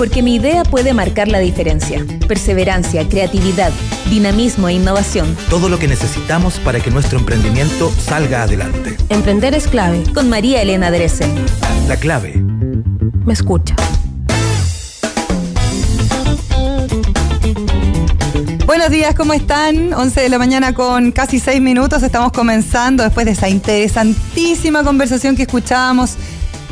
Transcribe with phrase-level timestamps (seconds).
[0.00, 2.06] porque mi idea puede marcar la diferencia.
[2.26, 3.70] Perseverancia, creatividad,
[4.08, 5.36] dinamismo e innovación.
[5.50, 8.96] Todo lo que necesitamos para que nuestro emprendimiento salga adelante.
[9.10, 10.02] Emprender es clave.
[10.14, 11.34] Con María Elena Dresen.
[11.86, 12.32] La clave.
[13.26, 13.76] Me escucha.
[18.64, 19.92] Buenos días, ¿cómo están?
[19.92, 22.02] 11 de la mañana con casi 6 minutos.
[22.02, 26.16] Estamos comenzando después de esa interesantísima conversación que escuchábamos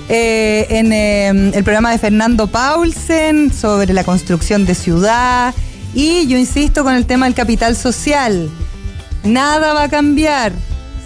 [0.08, 5.54] eh, en eh, el programa de Fernando Paulsen sobre la construcción de ciudad.
[5.94, 8.50] Y yo insisto con el tema del capital social.
[9.24, 10.52] Nada va a cambiar.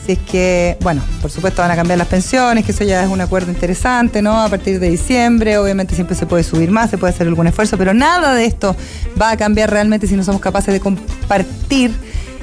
[0.04, 3.08] Si es que, bueno, por supuesto van a cambiar las pensiones, que eso ya es
[3.08, 4.42] un acuerdo interesante, ¿no?
[4.42, 7.78] A partir de diciembre, obviamente siempre se puede subir más, se puede hacer algún esfuerzo,
[7.78, 8.74] pero nada de esto
[9.20, 11.92] va a cambiar realmente si no somos capaces de compartir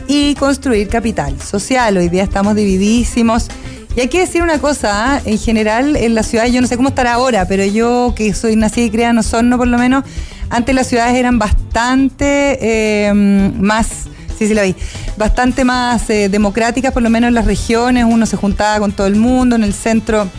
[0.08, 1.98] y construir capital social.
[1.98, 3.50] Hoy día estamos dividísimos.
[3.96, 5.22] Y hay que decir una cosa, ¿ah?
[5.26, 8.56] en general en la ciudad, yo no sé cómo estará ahora, pero yo que soy
[8.56, 10.04] nacida y criada en Osorno por lo menos,
[10.50, 14.08] antes las ciudades eran bastante eh, más
[14.40, 14.73] Sí, sí, la vi.
[15.18, 18.06] Bastante más eh, democráticas, por lo menos en las regiones.
[18.08, 19.58] Uno se juntaba con todo el mundo.
[19.58, 20.30] En el centro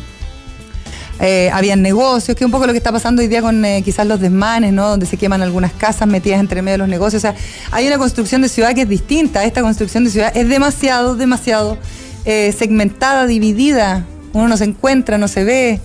[1.21, 3.83] eh, habían negocios, que es un poco lo que está pasando hoy día con eh,
[3.85, 4.89] quizás los desmanes, ¿no?
[4.89, 7.23] Donde se queman algunas casas metidas entre medio de los negocios.
[7.23, 7.35] O sea,
[7.73, 9.45] hay una construcción de ciudad que es distinta.
[9.45, 11.77] Esta construcción de ciudad es demasiado, demasiado
[12.25, 14.05] segmentada, dividida.
[14.33, 15.81] Uno no se encuentra, no se ve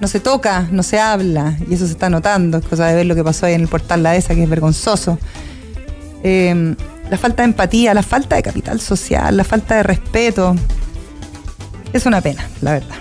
[0.00, 3.06] no se toca, no se habla, y eso se está notando, es cosa de ver
[3.06, 5.18] lo que pasó ahí en el portal La ESA, que es vergonzoso.
[6.24, 6.74] Eh,
[7.10, 10.56] la falta de empatía, la falta de capital social, la falta de respeto.
[11.92, 12.96] Es una pena, la verdad.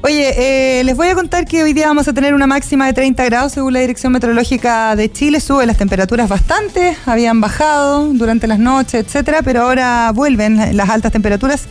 [0.00, 2.92] Oye, eh, les voy a contar que hoy día vamos a tener una máxima de
[2.92, 5.40] 30 grados según la Dirección Meteorológica de Chile.
[5.40, 11.10] Sube las temperaturas bastante, habían bajado durante las noches, etcétera, pero ahora vuelven las altas
[11.10, 11.66] temperaturas.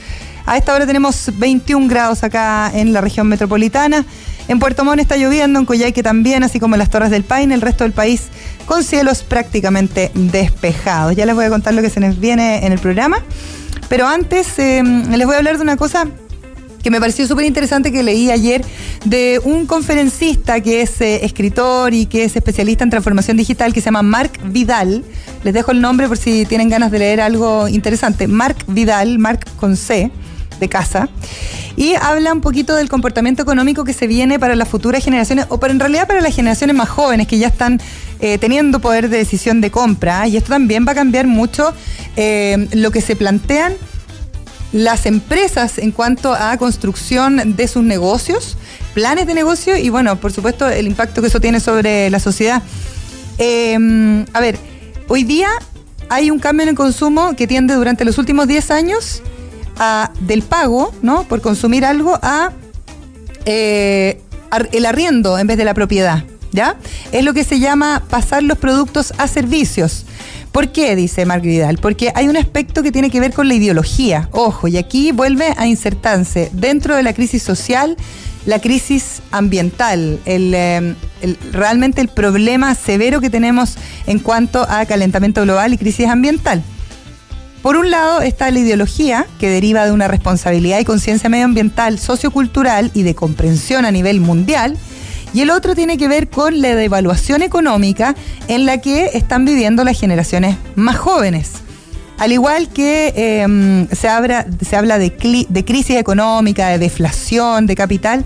[0.46, 4.06] A esta hora tenemos 21 grados acá en la región metropolitana.
[4.50, 7.54] En Puerto Montt está lloviendo, en Coyhaique también, así como en las Torres del Paine,
[7.54, 8.24] el resto del país
[8.66, 11.16] con cielos prácticamente despejados.
[11.16, 13.24] Ya les voy a contar lo que se nos viene en el programa,
[13.88, 16.08] pero antes eh, les voy a hablar de una cosa
[16.88, 18.64] que me pareció súper interesante que leí ayer
[19.04, 23.82] de un conferencista que es eh, escritor y que es especialista en transformación digital que
[23.82, 25.04] se llama Mark Vidal.
[25.44, 28.30] Les dejo el nombre por si tienen ganas de leer algo interesante.
[28.30, 30.12] Mark Vidal, Mark con C
[30.62, 31.10] de casa
[31.76, 35.60] y habla un poquito del comportamiento económico que se viene para las futuras generaciones o
[35.60, 37.82] para en realidad para las generaciones más jóvenes que ya están
[38.22, 41.74] eh, teniendo poder de decisión de compra y esto también va a cambiar mucho
[42.16, 43.74] eh, lo que se plantean
[44.72, 48.58] las empresas en cuanto a construcción de sus negocios,
[48.94, 52.62] planes de negocio y bueno, por supuesto el impacto que eso tiene sobre la sociedad.
[53.38, 54.58] Eh, a ver,
[55.08, 55.50] hoy día
[56.10, 59.22] hay un cambio en el consumo que tiende durante los últimos 10 años
[60.22, 61.24] del pago, ¿no?
[61.26, 62.52] Por consumir algo a
[63.46, 64.22] eh,
[64.72, 66.78] el arriendo en vez de la propiedad, ¿ya?
[67.12, 70.06] Es lo que se llama pasar los productos a servicios.
[70.58, 70.96] ¿Por qué?
[70.96, 71.78] Dice Mark Vidal.
[71.78, 74.28] Porque hay un aspecto que tiene que ver con la ideología.
[74.32, 77.96] Ojo, y aquí vuelve a insertarse dentro de la crisis social
[78.48, 80.96] la crisis ambiental, eh,
[81.52, 83.76] realmente el problema severo que tenemos
[84.08, 86.64] en cuanto a calentamiento global y crisis ambiental.
[87.62, 92.90] Por un lado está la ideología, que deriva de una responsabilidad y conciencia medioambiental, sociocultural
[92.96, 94.76] y de comprensión a nivel mundial,
[95.38, 98.16] y el otro tiene que ver con la devaluación económica
[98.48, 101.52] en la que están viviendo las generaciones más jóvenes.
[102.18, 104.46] Al igual que em, se, habla,
[104.98, 108.26] de, crisis económica, de deflación, de capital,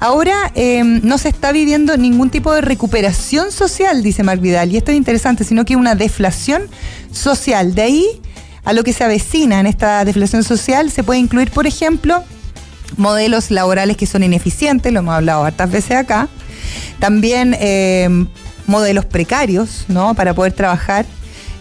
[0.00, 4.78] ahora em, no se está viviendo ningún tipo de recuperación social, dice Mark Vidal, y
[4.78, 6.62] esto es interesante, sino que una deflación
[7.12, 7.76] social.
[7.76, 8.04] De ahí
[8.64, 12.24] a lo que se avecina en esta deflación social se puede incluir, por ejemplo,
[12.96, 16.28] modelos laborales que son ineficientes, lo hemos hablado hartas veces acá,
[16.98, 18.08] también eh,
[18.66, 20.14] modelos precarios, ¿no?
[20.14, 21.06] Para poder trabajar,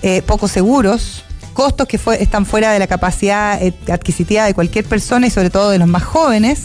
[0.01, 1.23] eh, poco seguros,
[1.53, 5.69] costos que están fuera de la capacidad eh, adquisitiva de cualquier persona y sobre todo
[5.69, 6.63] de los más jóvenes.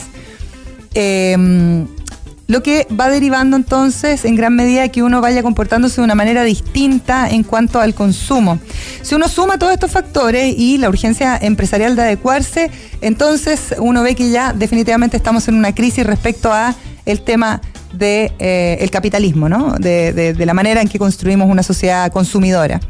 [2.52, 6.42] Lo que va derivando entonces en gran medida que uno vaya comportándose de una manera
[6.44, 8.58] distinta en cuanto al consumo.
[9.00, 12.70] Si uno suma todos estos factores y la urgencia empresarial de adecuarse,
[13.00, 16.74] entonces uno ve que ya definitivamente estamos en una crisis respecto a
[17.06, 17.62] el tema
[17.92, 19.74] del de, eh, capitalismo, ¿no?
[19.78, 22.80] De, la manera en que construimos una sociedad consumidora.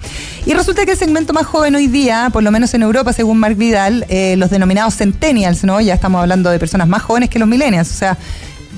[0.46, 3.38] Y resulta que el segmento más joven hoy día, por lo menos en Europa, según
[3.38, 5.80] Mark Vidal, eh, los denominados centennials, ¿no?
[5.80, 8.16] Ya estamos hablando de personas más jóvenes que los millennials, o sea,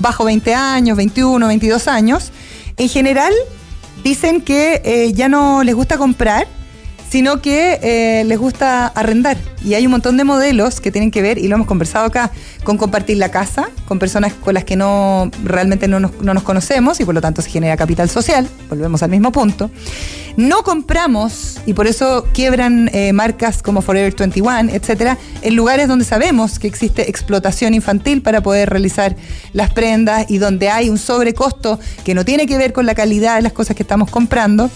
[0.01, 2.33] bajo 20 años, 21, 22 años,
[2.77, 3.33] en general
[4.03, 6.47] dicen que eh, ya no les gusta comprar,
[7.15, 9.37] sino que eh, les gusta arrendar.
[9.65, 12.33] Y hay un montón de modelos que tienen que ver, y lo hemos conversado acá,
[12.65, 16.43] con compartir la casa, con personas con las que no realmente no nos, no nos
[16.43, 19.71] conocemos y por lo tanto se genera capital social, volvemos al mismo punto.
[20.37, 26.05] No compramos, y por eso quiebran eh, marcas como Forever 21, etcétera, en lugares donde
[26.05, 29.15] sabemos que existe explotación infantil para poder realizar
[29.53, 33.37] las prendas y donde hay un sobrecosto que no tiene que ver con la calidad
[33.37, 34.69] de las cosas que estamos comprando.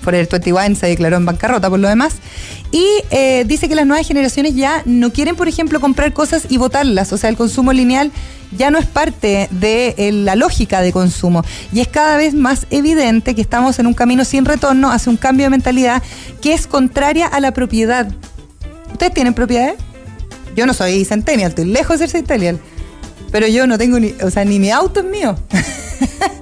[0.00, 2.14] Forever 21 se declaró en bancarrota por lo demás.
[2.70, 6.56] Y eh, dice que las nuevas generaciones ya no quieren, por ejemplo, comprar cosas y
[6.58, 7.12] botarlas.
[7.12, 8.12] O sea, el consumo lineal
[8.56, 11.44] ya no es parte de eh, la lógica de consumo.
[11.72, 15.16] Y es cada vez más evidente que estamos en un camino sin retorno hacia un
[15.16, 16.02] cambio de mentalidad
[16.40, 18.10] que es contraria a la propiedad.
[18.92, 19.76] ¿Ustedes tienen propiedades?
[20.56, 22.58] Yo no soy centennial, estoy lejos de ser centennial.
[23.30, 25.36] Pero yo no tengo ni, o sea, ni mi auto es mío.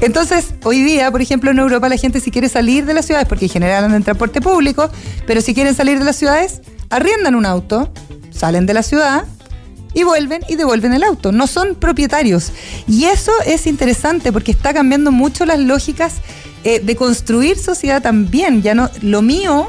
[0.00, 3.28] Entonces, hoy día, por ejemplo, en Europa la gente si quiere salir de las ciudades,
[3.28, 4.90] porque en general andan en transporte público,
[5.26, 6.60] pero si quieren salir de las ciudades,
[6.90, 7.92] arriendan un auto,
[8.30, 9.24] salen de la ciudad
[9.94, 11.32] y vuelven y devuelven el auto.
[11.32, 12.52] No son propietarios.
[12.88, 16.16] Y eso es interesante porque está cambiando mucho las lógicas
[16.64, 18.62] eh, de construir sociedad también.
[18.62, 19.68] Ya no, lo mío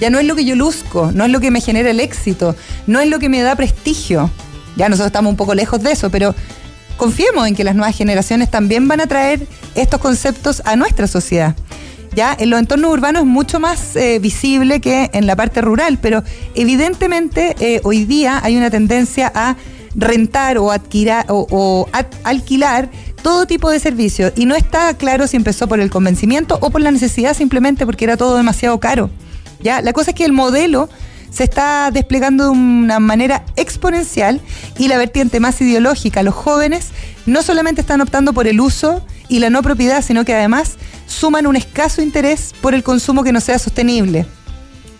[0.00, 2.56] ya no es lo que yo luzco, no es lo que me genera el éxito,
[2.86, 4.30] no es lo que me da prestigio.
[4.76, 6.34] Ya nosotros estamos un poco lejos de eso, pero
[6.96, 11.54] confiemos en que las nuevas generaciones también van a traer estos conceptos a nuestra sociedad.
[12.14, 15.98] Ya en los entornos urbanos es mucho más eh, visible que en la parte rural,
[16.00, 16.22] pero
[16.54, 19.56] evidentemente eh, hoy día hay una tendencia a
[19.96, 20.70] rentar o,
[21.28, 21.88] o,
[22.22, 22.88] alquilar
[23.22, 26.80] todo tipo de servicios y no está claro si empezó por el convencimiento o por
[26.80, 29.10] la necesidad simplemente porque era todo demasiado caro.
[29.60, 30.88] Ya la cosa es que el modelo
[31.30, 34.40] se está desplegando de una manera exponencial
[34.78, 36.88] y la vertiente más ideológica, los jóvenes
[37.26, 40.76] no solamente están optando por el uso y la no propiedad, sino que además
[41.06, 44.26] suman un escaso interés por el consumo que no sea sostenible.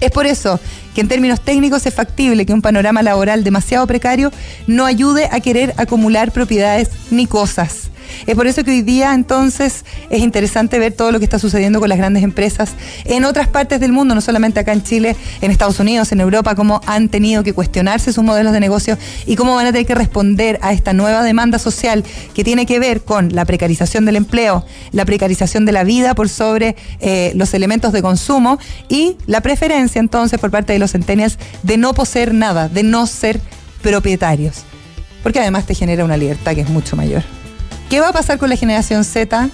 [0.01, 0.61] Es por eso
[0.95, 4.31] que en términos técnicos es factible que un panorama laboral demasiado precario
[4.67, 7.91] no ayude a querer acumular propiedades ni cosas.
[8.27, 11.81] Es por eso que hoy día entonces es interesante ver todo lo que está sucediendo
[11.81, 12.73] con las grandes empresas
[13.05, 16.55] en otras partes del mundo, no solamente acá en Chile, en Estados Unidos, en Europa,
[16.55, 19.95] cómo han tenido que cuestionarse sus modelos de negocio y cómo van a tener que
[19.95, 24.65] responder a esta nueva demanda social que tiene que ver con la precarización del empleo,
[24.93, 28.59] la precarización de la vida por sobre eh, los elementos de consumo
[28.89, 33.07] y la preferencia entonces por parte de los centenials de no poseer nada, de no
[33.07, 33.41] ser
[33.83, 34.65] propietarios.
[35.23, 37.23] Porque además te genera una libertad que es mucho mayor.
[37.95, 39.51] ¿Qué va a pasar con la generación Z?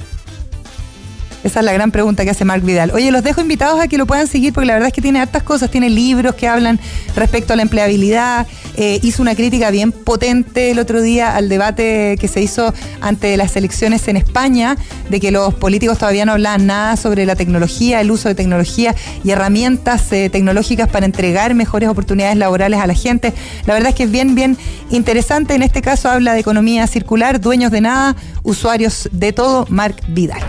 [1.42, 2.90] Esa es la gran pregunta que hace Mark Vidal.
[2.92, 5.20] Oye, los dejo invitados a que lo puedan seguir porque la verdad es que tiene
[5.20, 5.70] hartas cosas.
[5.70, 6.78] Tiene libros que hablan
[7.16, 8.46] respecto a la empleabilidad.
[8.76, 13.36] Eh, hizo una crítica bien potente el otro día al debate que se hizo ante
[13.36, 14.76] las elecciones en España,
[15.08, 18.94] de que los políticos todavía no hablaban nada sobre la tecnología, el uso de tecnología
[19.24, 23.32] y herramientas eh, tecnológicas para entregar mejores oportunidades laborales a la gente.
[23.66, 24.58] La verdad es que es bien, bien
[24.90, 25.54] interesante.
[25.54, 29.66] En este caso habla de economía circular, dueños de nada, usuarios de todo.
[29.68, 30.42] Mark Vidal.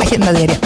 [0.00, 0.58] Agenda diaria.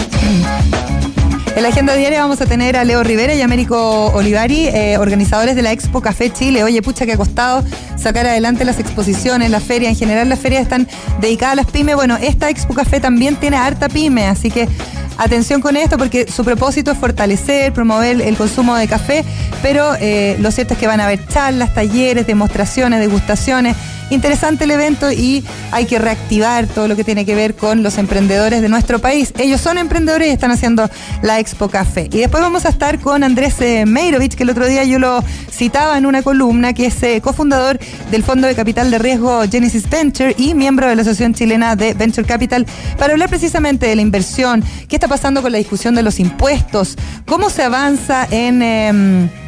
[1.55, 5.55] En la agenda diaria vamos a tener a Leo Rivera y Américo Olivari, eh, organizadores
[5.55, 6.63] de la Expo Café Chile.
[6.63, 7.63] Oye, pucha, que ha costado
[7.97, 9.89] sacar adelante las exposiciones, la feria.
[9.89, 10.87] En general, las ferias están
[11.19, 11.95] dedicadas a las pymes.
[11.95, 14.69] Bueno, esta Expo Café también tiene harta pyme, así que
[15.17, 19.25] atención con esto porque su propósito es fortalecer, promover el consumo de café,
[19.61, 23.75] pero eh, lo cierto es que van a haber charlas, talleres, demostraciones, degustaciones
[24.11, 27.97] interesante el evento y hay que reactivar todo lo que tiene que ver con los
[27.97, 29.33] emprendedores de nuestro país.
[29.39, 30.89] Ellos son emprendedores y están haciendo
[31.21, 32.07] la Expo Café.
[32.11, 35.23] Y después vamos a estar con Andrés eh, Meirovich, que el otro día yo lo
[35.49, 37.79] citaba en una columna, que es eh, cofundador
[38.11, 41.93] del Fondo de Capital de Riesgo Genesis Venture y miembro de la Asociación Chilena de
[41.93, 42.65] Venture Capital,
[42.97, 46.97] para hablar precisamente de la inversión, qué está pasando con la discusión de los impuestos,
[47.25, 48.61] cómo se avanza en...
[48.61, 49.40] Em,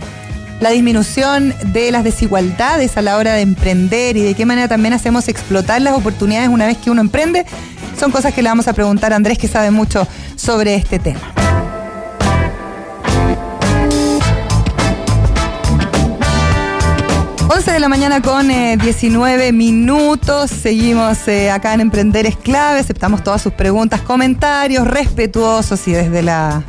[0.64, 4.94] la disminución de las desigualdades a la hora de emprender y de qué manera también
[4.94, 7.46] hacemos explotar las oportunidades una vez que uno emprende,
[8.00, 11.20] son cosas que le vamos a preguntar a Andrés que sabe mucho sobre este tema.
[17.50, 20.50] 11 de la mañana con 19 eh, minutos.
[20.50, 22.80] Seguimos eh, acá en Emprender es clave.
[22.80, 26.64] Aceptamos todas sus preguntas, comentarios respetuosos y desde la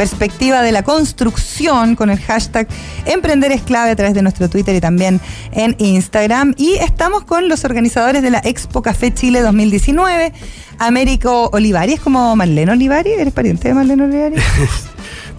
[0.00, 2.66] perspectiva de la construcción con el hashtag
[3.04, 5.20] Emprender es clave a través de nuestro Twitter y también
[5.52, 6.54] en Instagram.
[6.56, 10.32] Y estamos con los organizadores de la Expo Café Chile 2019,
[10.78, 11.92] Américo Olivari.
[11.92, 13.10] ¿Es como Marlene Olivari?
[13.10, 14.36] ¿Eres pariente de Marlene Olivari?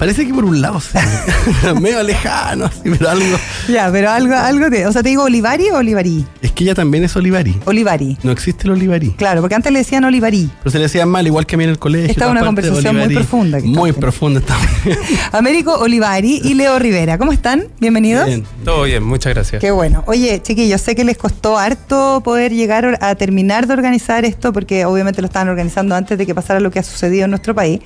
[0.02, 0.98] Parece que por un lado, sí.
[1.80, 3.38] medio lejano, sí, pero algo.
[3.68, 4.88] Ya, pero algo, algo te.
[4.88, 6.26] O sea, te digo Olivari o Olivarí.
[6.42, 7.56] Es que ella también es Olivari.
[7.66, 8.18] Olivari.
[8.24, 9.12] No existe el Olivari.
[9.12, 10.50] Claro, porque antes le decían Olivarí.
[10.64, 12.10] Pero se le decían mal, igual que a mí en el colegio.
[12.10, 14.66] Esta es una conversación muy profunda que Muy profunda estamos.
[15.34, 17.20] Américo Olivari y Leo Rivera.
[17.20, 17.66] ¿Cómo están?
[17.80, 18.26] Bienvenidos.
[18.26, 18.44] Bien.
[18.66, 19.62] Todo bien, muchas gracias.
[19.62, 20.04] Qué bueno.
[20.08, 24.84] Oye, chiquillos, sé que les costó harto poder llegar a terminar de organizar esto, porque
[24.84, 27.82] obviamente lo estaban organizando antes de que pasara lo que ha sucedido en nuestro país.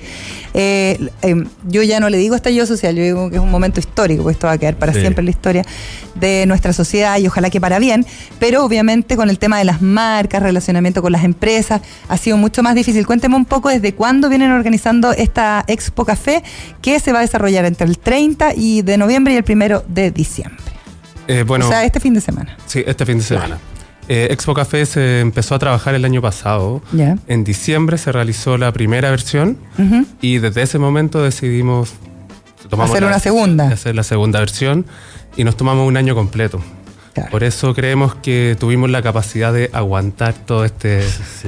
[0.54, 3.80] Eh, eh, yo ya no le digo estallido social, yo digo que es un momento
[3.80, 5.00] histórico, porque esto va a quedar para Sí.
[5.00, 5.64] siempre en la historia
[6.14, 8.06] de nuestra sociedad y ojalá que para bien,
[8.38, 12.62] pero obviamente con el tema de las marcas, relacionamiento con las empresas, ha sido mucho
[12.62, 13.06] más difícil.
[13.06, 16.42] Cuénteme un poco desde cuándo vienen organizando esta Expo Café
[16.82, 20.10] que se va a desarrollar entre el 30 y de noviembre y el primero de
[20.10, 20.56] diciembre.
[21.28, 22.56] Eh, bueno, o sea, este fin de semana.
[22.66, 23.58] sí, este fin de semana.
[24.08, 26.80] Eh, Expo Café se empezó a trabajar el año pasado.
[26.92, 27.16] Ya.
[27.26, 30.06] En diciembre se realizó la primera versión Ujú.
[30.20, 31.92] y desde ese momento decidimos
[32.70, 33.68] tomamos Hacer la una segunda.
[33.68, 34.86] hacer la segunda versión
[35.36, 36.60] y nos tomamos un año completo.
[37.14, 37.30] Claro.
[37.30, 41.00] Por eso creemos que tuvimos la capacidad de aguantar todo este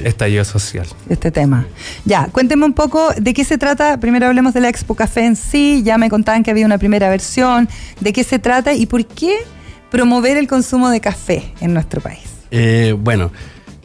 [0.03, 0.87] estallido social.
[1.09, 1.65] este tema.
[2.05, 3.99] Ya, cuénteme un poco de qué se trata.
[3.99, 5.83] Primero hablemos de la Expo Café en sí.
[5.85, 7.69] Ya me contaban que había una primera versión.
[7.99, 9.35] ¿De qué se trata y por qué
[9.91, 12.23] promover el consumo de café en nuestro país?
[12.51, 13.31] Eh, bueno,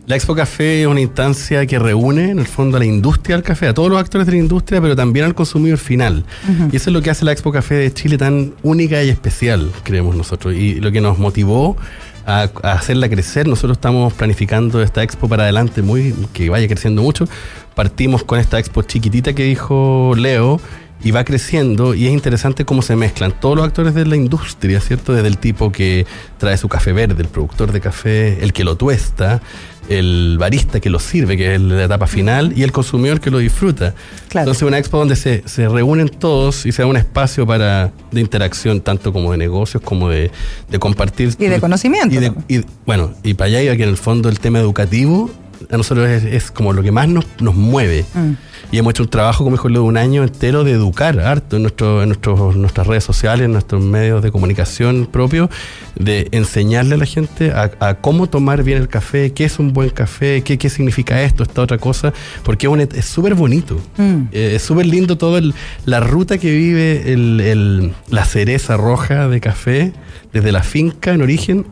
[0.07, 3.43] la Expo Café es una instancia que reúne en el fondo a la industria del
[3.43, 6.27] café, a todos los actores de la industria, pero también al consumidor final.
[6.71, 9.73] Y eso es lo que hace la Expo Café de Chile tan única y especial,
[9.83, 10.55] creemos nosotros.
[10.55, 11.79] Y lo que nos motivó
[12.27, 17.01] a, a hacerla crecer, nosotros estamos planificando esta expo para adelante, muy que vaya creciendo
[17.01, 17.27] mucho.
[17.75, 20.61] Partimos con esta expo chiquitita que dijo Leo,
[21.05, 24.81] y va creciendo y es interesante cómo se mezclan todos los actores de la industria,
[24.81, 25.13] ¿cierto?
[25.13, 26.07] Desde el tipo que
[26.39, 29.43] trae su café verde, el productor de café, el que lo tuesta,
[29.91, 33.37] el barista que lo sirve, que es la etapa final, y el consumidor que lo
[33.39, 33.95] disfruta.
[34.29, 34.45] Claro.
[34.47, 38.21] Entonces una expo donde se, se reúnen todos y se da un espacio para de
[38.23, 40.31] interacción, tanto como de negocios como de,
[40.71, 41.35] de compartir.
[41.39, 44.31] Y de conocimiento Y de- y, bueno, y para allá iba que en el fondo
[44.31, 45.31] el tema educativo
[45.71, 48.05] a nosotros es, es como lo que más nos, nos mueve.
[48.15, 48.33] Mm.
[48.75, 51.63] Y hemos hecho un trabajo, como dijo de un año entero de educar harto en,
[51.63, 55.49] nuestro, en nuestros, nuestras redes sociales, en nuestros medios de comunicación propios,
[55.95, 59.73] de enseñarle a la gente a, a cómo tomar bien el café, qué es un
[59.73, 62.13] buen café, qué, qué significa esto, esta otra cosa,
[62.43, 62.67] porque
[62.97, 63.81] es súper bonito.
[63.97, 64.23] Mm.
[64.33, 65.41] Eh, es súper lindo toda
[65.85, 69.93] la ruta que vive el- el- la cereza roja de café,
[70.33, 71.65] desde la finca en origen,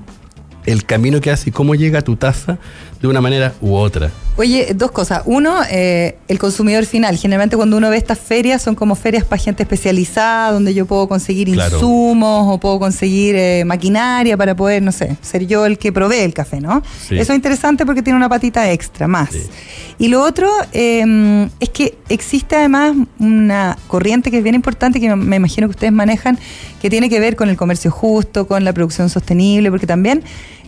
[0.67, 2.59] el camino que hace y cómo llega a tu taza
[3.03, 4.11] de una manera u otra.
[4.37, 5.23] Oye, dos cosas.
[5.27, 7.17] Uno, eh, el consumidor final.
[7.19, 11.07] Generalmente cuando uno ve estas ferias son como ferias para gente especializada, donde yo puedo
[11.09, 11.77] conseguir Claro.
[11.77, 16.21] insumos o puedo conseguir eh, maquinaria para poder, no sé, ser yo el que provee
[16.21, 16.83] el café, ¿no?
[17.07, 17.19] Sí.
[17.19, 19.31] Eso es interesante porque tiene una patita extra más.
[19.31, 19.43] Sí.
[19.99, 25.15] Y lo otro eh, es que existe además una corriente que es bien importante, que
[25.15, 26.39] me imagino que ustedes manejan,
[26.81, 30.23] que tiene que ver con el comercio justo, con la producción sostenible, porque también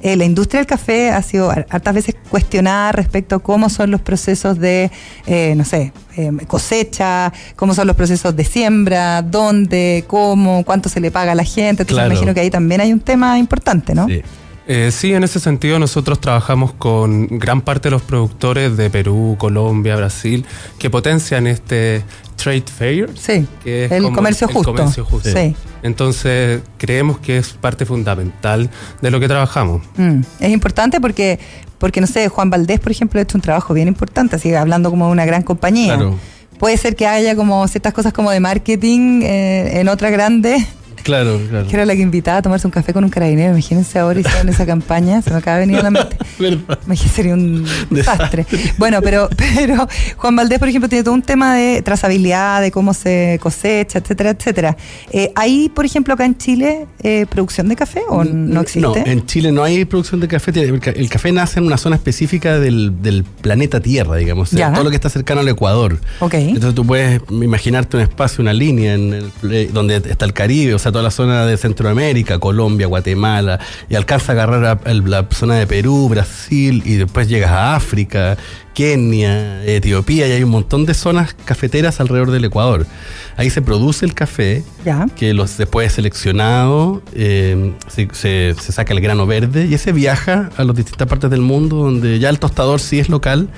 [0.05, 3.91] eh, la industria del café ha sido har- hartas veces cuestionada respecto a cómo son
[3.91, 4.91] los procesos de,
[5.27, 11.01] eh, no sé, eh, cosecha, cómo son los procesos de siembra, dónde, cómo, cuánto se
[11.01, 11.83] le paga a la gente.
[11.83, 12.09] Entonces Claro.
[12.11, 14.07] me imagino que ahí también hay un tema importante, ¿no?
[14.07, 14.23] Sí.
[14.67, 19.37] Eh, sí, en ese sentido nosotros trabajamos con gran parte de los productores de Perú,
[19.39, 20.47] Colombia, Brasil,
[20.79, 22.03] que potencian este
[22.37, 23.11] trade fair.
[23.15, 24.75] Sí, que es el como comercio el justo.
[24.75, 25.29] comercio justo.
[25.31, 25.55] Sí.
[25.83, 28.71] Entonces creemos que es parte fundamental
[29.03, 29.83] de lo que trabajamos.
[29.97, 31.39] Mm, Es importante porque,
[31.79, 34.57] porque, no sé, Juan Valdés, por ejemplo, ha hecho un trabajo bien importante, así que
[34.57, 35.97] hablando como de una gran compañía.
[35.97, 36.15] Claro.
[36.59, 40.67] Puede ser que haya como ciertas cosas como de marketing eh, en otra grande,
[41.05, 41.67] Claro, claro.
[41.69, 43.53] que era la que invitaba a tomarse un café con un carabinero.
[43.53, 46.17] Imagínense ahora y en esa campaña, se me acaba de venir a la mente.
[46.87, 48.47] Imagínate, sería un desastre.
[48.79, 52.95] Bueno, pero, pero Juan Valdés, por ejemplo, tiene todo un tema de trazabilidad, de cómo
[52.95, 54.77] se cosecha, etcétera, etcétera.
[55.13, 58.81] Eh, ¿Hay, por ejemplo, acá en Chile eh, producción de café o no existe?
[58.81, 60.51] No, en Chile no hay producción de café.
[60.55, 64.53] El ca- el café nace en una zona específica del, del planeta Tierra, digamos.
[64.53, 64.73] o sea.
[64.73, 65.99] Todo lo que está cercano al Ecuador.
[66.21, 66.35] Ok.
[66.35, 70.75] Entonces tú puedes imaginarte un espacio, una línea en el- eh, donde está el Caribe,
[70.75, 73.59] o sea, toda la zona de Centroamérica, Colombia, Guatemala,
[73.89, 78.37] y alcanza a agarrar a- la zona de Perú, Brasil, y después llegas a África,
[78.75, 82.87] Kenia, Etiopía, y hay un montón de zonas cafeteras alrededor del Ecuador.
[83.37, 85.07] Ahí se produce el café, Ya.
[85.17, 89.91] que los después es seleccionado, eh, se, se- se saca el grano verde y ese
[89.91, 93.49] viaja a las distintas partes del mundo donde ya el tostador sí es local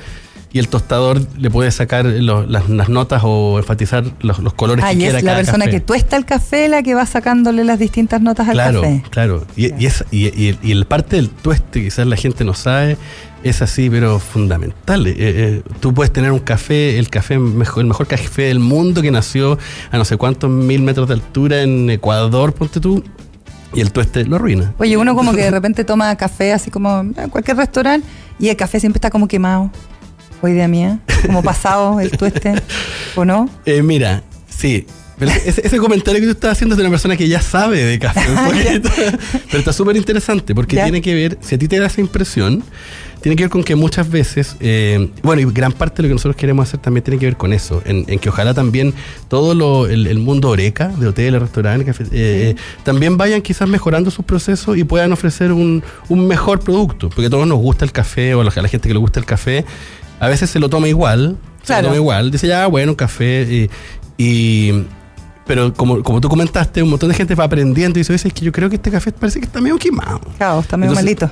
[0.53, 4.85] y el tostador le puede sacar lo- las, las notas o enfatizar los, los colores
[4.87, 5.76] Ah, que y quiera es la cada persona café.
[5.76, 9.03] que tuesta el café la que va sacándole las distintas notas al Claro, café.
[9.11, 9.45] claro.
[9.57, 12.97] Y, y, es, y, y- y el parte del tueste, quizás la gente no sabe,
[13.43, 15.07] es así, pero fundamental.
[15.07, 19.03] Eh, eh, tú puedes tener un café, el café mejor, el mejor café del mundo
[19.03, 19.59] que nació
[19.91, 23.05] a no sé cuántos mil metros de altura en Ecuador, ponte tú,
[23.75, 24.73] y el tueste lo arruina.
[24.79, 28.07] Oye, uno como que de repente toma café así como en cualquier restaurante
[28.38, 29.71] y el café siempre está como quemado.
[30.43, 32.55] O idea mía, como pasado el tueste,
[33.14, 33.49] ¿o no?
[33.64, 34.87] Eh, mira, sí.
[35.47, 37.99] Ese, ese comentario que tú estás haciendo es de una persona que ya sabe de
[37.99, 38.90] café un poquito.
[39.47, 40.83] Pero está súper interesante porque Ya.
[40.85, 42.62] tiene que ver, si a ti te da esa impresión,
[43.23, 46.14] tiene que ver con que muchas veces, eh, bueno, y gran parte de lo que
[46.16, 48.93] nosotros queremos hacer también tiene que ver con eso, en, en que ojalá también
[49.28, 53.66] todo lo, el, el mundo oreca, de hoteles, restaurantes, café, eh, eh, también vayan quizás
[53.71, 57.87] mejorando sus procesos y puedan ofrecer un, un mejor producto, porque a todos nos gusta
[57.87, 59.64] el café o a la, a la gente que le gusta el café,
[60.21, 63.43] a veces se lo toma igual, se lo toma igual, dice ya, bueno, un café
[63.43, 63.71] y...
[64.23, 64.85] y-
[65.47, 68.35] pero como, como tú comentaste, un montón de gente va aprendiendo y dice, "Oye, es
[68.35, 70.21] que yo creo que este café parece que está medio quemado.
[70.39, 71.31] Claro, está medio Entonces, malito.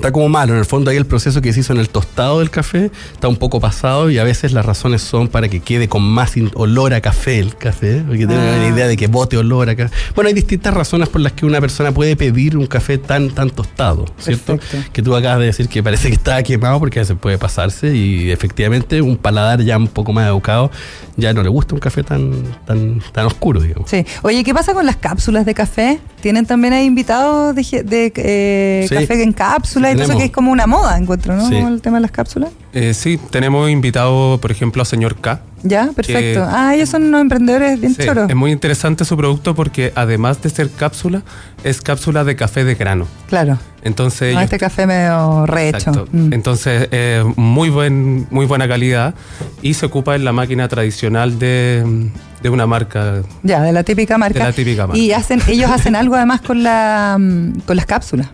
[0.00, 2.38] Está como malo, en el fondo ahí el proceso que se hizo en el tostado
[2.38, 5.90] del café está un poco pasado y a veces las razones son para que quede
[5.90, 8.56] con más olor a café el café, porque tienen Ah.
[8.56, 9.94] la idea de que bote olor a café.
[10.14, 13.50] Bueno, hay distintas razones por las que una persona puede pedir un café tan tan
[13.50, 14.56] tostado, ¿cierto?
[14.56, 14.90] Perfecto.
[14.90, 17.94] Que tú acabas de decir que parece que está quemado porque a veces puede pasarse
[17.94, 20.70] y efectivamente un paladar ya un poco más educado
[21.18, 23.90] ya no le gusta un café tan tan tan oscuro, digamos.
[23.90, 24.06] Sí.
[24.22, 26.00] Oye, ¿qué pasa con las cápsulas de café?
[26.20, 28.94] ¿Tienen también ahí invitados de, de, eh, Sí.
[28.94, 29.90] café en cápsula?
[29.90, 31.48] Y todo eso que es como una moda, encuentro, ¿no?
[31.48, 31.54] Sí.
[31.54, 32.50] Como el tema de las cápsulas.
[32.72, 35.40] Eh, sí, tenemos invitado, por ejemplo, a señor K.
[35.62, 36.40] Ya, perfecto.
[36.40, 38.30] Que- Ah, ellos son unos emprendedores bien Sí, choros.
[38.30, 41.22] es muy interesante su producto porque además de ser cápsula,
[41.64, 43.06] es cápsula de café de grano.
[43.28, 43.58] Claro.
[43.82, 45.78] Entonces, No, ellos- este café medio rehecho.
[45.78, 46.08] Exacto.
[46.12, 46.32] Mm.
[46.32, 49.14] Entonces, eh, muy, buen, muy buena calidad
[49.62, 52.10] y se ocupa en la máquina tradicional de,
[52.42, 53.22] de una marca.
[53.42, 54.38] Ya, de la típica marca.
[54.38, 54.98] De la típica marca.
[55.00, 58.28] Y hacen, ellos hacen algo además con la mm, con las cápsulas.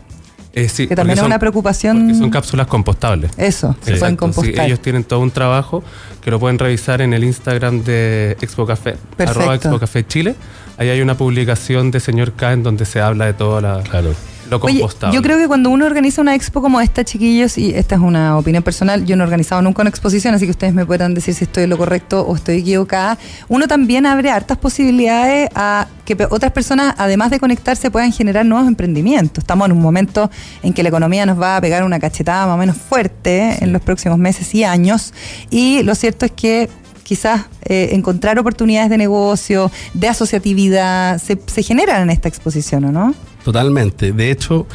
[0.52, 3.30] Eh, sí, Que también es una preocupación- son cápsulas compostables.
[3.36, 5.84] Eso, se Exacto, pueden sí, ellos tienen todo un trabajo
[6.22, 9.40] que lo pueden revisar en el Instagram de Expo Café, Perfecto.
[9.40, 10.34] arroba Expo Café Chile.
[10.78, 14.14] Ahí hay una publicación de señor K en donde se habla de todo la, Claro.
[14.50, 15.14] Lo Oye, compostable.
[15.14, 18.36] yo creo que cuando uno organiza una expo como esta, chiquillos, y esta es una
[18.38, 21.34] opinión personal, yo no he organizado nunca una exposición, así que ustedes me puedan decir
[21.34, 26.16] si estoy en lo correcto o estoy equivocada, uno también abre hartas posibilidades a que
[26.30, 29.42] otras personas, además de conectarse, puedan generar nuevos emprendimientos.
[29.42, 30.30] Estamos en un momento
[30.62, 33.72] en que la economía nos va a pegar una cachetada más o menos fuerte en
[33.72, 35.12] los próximos meses y años,
[35.50, 36.68] y lo cierto es que
[37.02, 42.92] quizás eh, encontrar oportunidades de negocio, de asociatividad, se, se generan en esta exposición, ¿o
[42.92, 43.14] no?
[43.46, 44.10] Totalmente.
[44.10, 44.66] De hecho,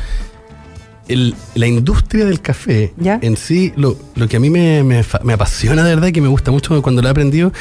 [1.10, 3.20] el- la industria del café ¿Ya?
[3.22, 6.30] en sí, lo, lo que a mí me, me apasiona de verdad y que me
[6.30, 7.52] gusta mucho cuando lo he aprendido,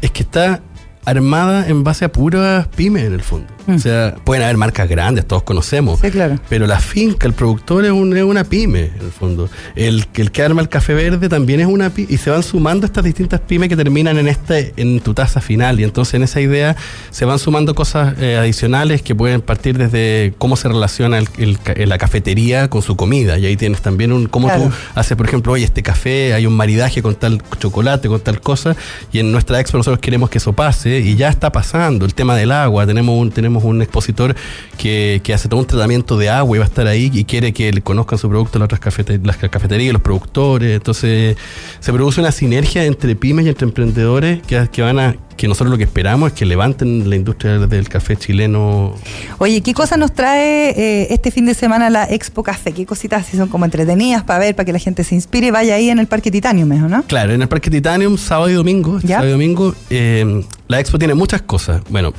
[0.00, 0.60] es que está
[1.04, 3.48] armada en base a puras pymes en el fondo.
[3.70, 3.76] Mm.
[3.76, 6.00] O sea, pueden haber marcas grandes, todos conocemos.
[6.00, 6.38] Sí, claro.
[6.48, 9.48] Pero la finca, el productor es, un- es una pyme, en el fondo.
[9.76, 12.08] El, el que arma el café verde también es una pyme.
[12.10, 15.78] Y se van sumando estas distintas pymes que terminan en este en tu taza final.
[15.80, 16.76] Y entonces en esa idea
[17.10, 21.58] se van sumando cosas eh, adicionales que pueden partir desde cómo se relaciona el- el
[21.58, 23.38] ca- la cafetería con su comida.
[23.38, 24.64] Y ahí tienes también un cómo Claro.
[24.64, 28.40] tú haces, por ejemplo, oye, este café, hay un maridaje con tal chocolate, con tal
[28.40, 28.74] cosa.
[29.12, 31.00] Y en nuestra expo nosotros queremos que eso pase.
[31.00, 32.04] Y ya está pasando.
[32.06, 32.86] El tema del agua.
[32.86, 34.34] Tenemos un, tenemos un expositor
[34.78, 37.52] que, que hace todo un tratamiento de agua y va a estar ahí y quiere
[37.52, 40.76] que le conozcan su producto las otras cafete- las cafeterías, los productores.
[40.76, 41.36] Entonces
[41.80, 45.70] se produce una sinergia entre pymes y entre emprendedores que, que van a que nosotros
[45.70, 48.94] lo que esperamos es que levanten la industria del café chileno.
[49.38, 52.72] Oye, ¿qué cosas nos trae eh, este fin de semana la Expo Café?
[52.72, 55.50] ¿Qué cositas así son como entretenidas para ver, para que la gente se inspire y
[55.50, 57.04] vaya ahí en el Parque Titanium, ¿o no?
[57.04, 58.96] Claro, en el Parque Titanium, sábado y domingo.
[58.98, 61.80] este sábado y domingo, eh, la expo tiene muchas cosas.
[61.88, 62.12] Bueno,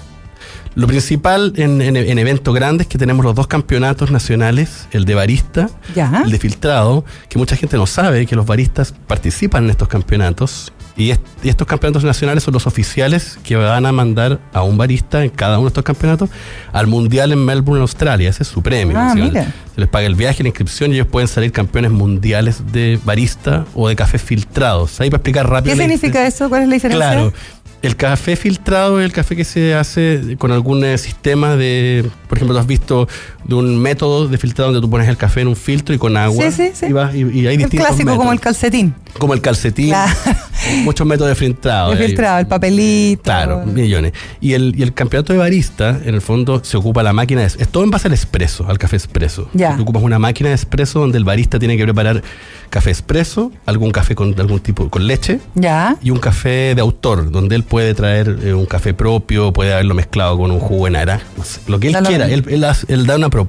[0.75, 5.05] lo principal en, en- en eventos grandes es que tenemos los dos campeonatos nacionales, el
[5.05, 6.21] de barista, Ya.
[6.25, 10.71] el de filtrado, que mucha gente no sabe que los baristas participan en estos campeonatos.
[10.97, 14.77] Y, est- y estos campeonatos nacionales son los oficiales que van a mandar a un
[14.77, 16.29] barista en cada uno de estos campeonatos
[16.73, 18.29] al Mundial en Melbourne, Australia.
[18.29, 18.97] Ese es su premio.
[18.99, 19.45] Ah, mira.
[19.73, 23.65] Se les paga el viaje, la inscripción y ellos pueden salir campeones mundiales de barista
[23.73, 24.99] o de cafés filtrados.
[24.99, 25.75] Ahí para explicar rápido.
[25.75, 26.49] ¿Qué significa eso?
[26.49, 27.07] ¿Cuál es la diferencia?
[27.09, 27.33] Claro.
[27.81, 32.37] El café filtrado es el café que se hace con algún eh, sistema de, por
[32.37, 33.07] ejemplo, tú has visto
[33.57, 36.15] de un método de filtrado donde tú pones el café en un filtro y con
[36.17, 36.43] agua.
[36.45, 36.85] Sí, sí, sí.
[36.87, 38.93] Y, vas- y- y hay el distintos clásico como el calcetín.
[39.19, 39.89] Como el calcetín.
[39.89, 40.11] Claro.
[40.83, 41.91] muchos métodos de filtrado.
[41.91, 43.23] Hay- filtrado, el papelito.
[43.23, 44.13] Claro, millones.
[44.39, 47.47] Y el, y el campeonato de barista, en el fondo, se ocupa la máquina de...
[47.47, 49.49] Es todo en base al espresso, al café espresso.
[49.53, 49.75] Ya.
[49.75, 52.21] Tú ocupas una máquina de espresso donde el barista tiene que preparar
[52.69, 55.97] café espresso, algún café con algún tipo, con leche, Ya.
[56.01, 59.93] y un café de autor, donde él puede traer eh, un café propio, puede haberlo
[59.93, 62.27] mezclado con un jugo de naranja, no sé, lo que él quiera.
[62.29, 63.40] Él, él él da una propuesta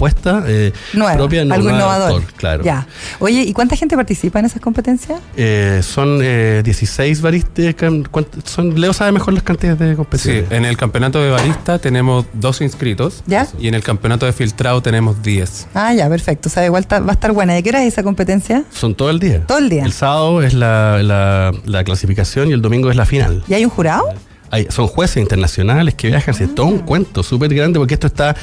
[0.46, 2.12] eh, Nueva, propia, no, algo innovador.
[2.12, 2.64] autor, claro.
[2.64, 2.86] Ya.
[3.18, 5.20] Oye, ¿y cuánta gente participa en esas competencias?
[5.36, 9.96] Eh, son eh, 16 baristas, can- ¿cuánto- son, Leo sabe mejor las cantidades de Sí,
[9.96, 10.46] competición.
[10.50, 13.22] en el campeonato de barista tenemos dos inscritos.
[13.26, 13.46] ¿Ya?
[13.58, 15.66] Y en el campeonato de filtrado tenemos 10.
[15.74, 16.48] Ah, ya, perfecto.
[16.48, 17.54] O sea, igual ta- va a estar buena.
[17.54, 18.64] ¿De qué hora es esa competencia?
[18.72, 19.44] Son todo el día.
[19.46, 19.84] Todo el día.
[19.84, 23.42] El sábado es la, la- la clasificación y el domingo es la final.
[23.48, 24.04] ¿Y hay un jurado?
[24.50, 26.84] Hay- son jueces internacionales que viajan, sí, es todo un Ah.
[26.84, 28.36] cuento súper grande porque esto está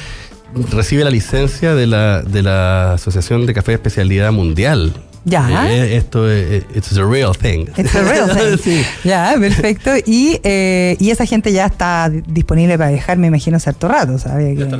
[0.72, 4.92] recibe la licencia de la, de la Asociación de Café de Especialidad Mundial.
[5.26, 5.70] Ya.
[5.70, 7.66] Eh, esto es it's a real thing.
[7.76, 8.56] It's a real thing.
[8.64, 8.82] Sí.
[9.04, 9.90] Ya, perfecto.
[10.06, 14.18] Y, eh, y esa gente ya está di- disponible para viajar, me imagino, cierto rato,
[14.18, 14.56] ¿sabes?
[14.56, 14.72] Que- Ellos-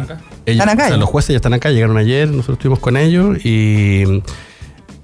[0.46, 0.96] Están acá o sea, ya.
[0.96, 4.22] los jueces ya están acá, llegaron ayer, nosotros estuvimos con ellos y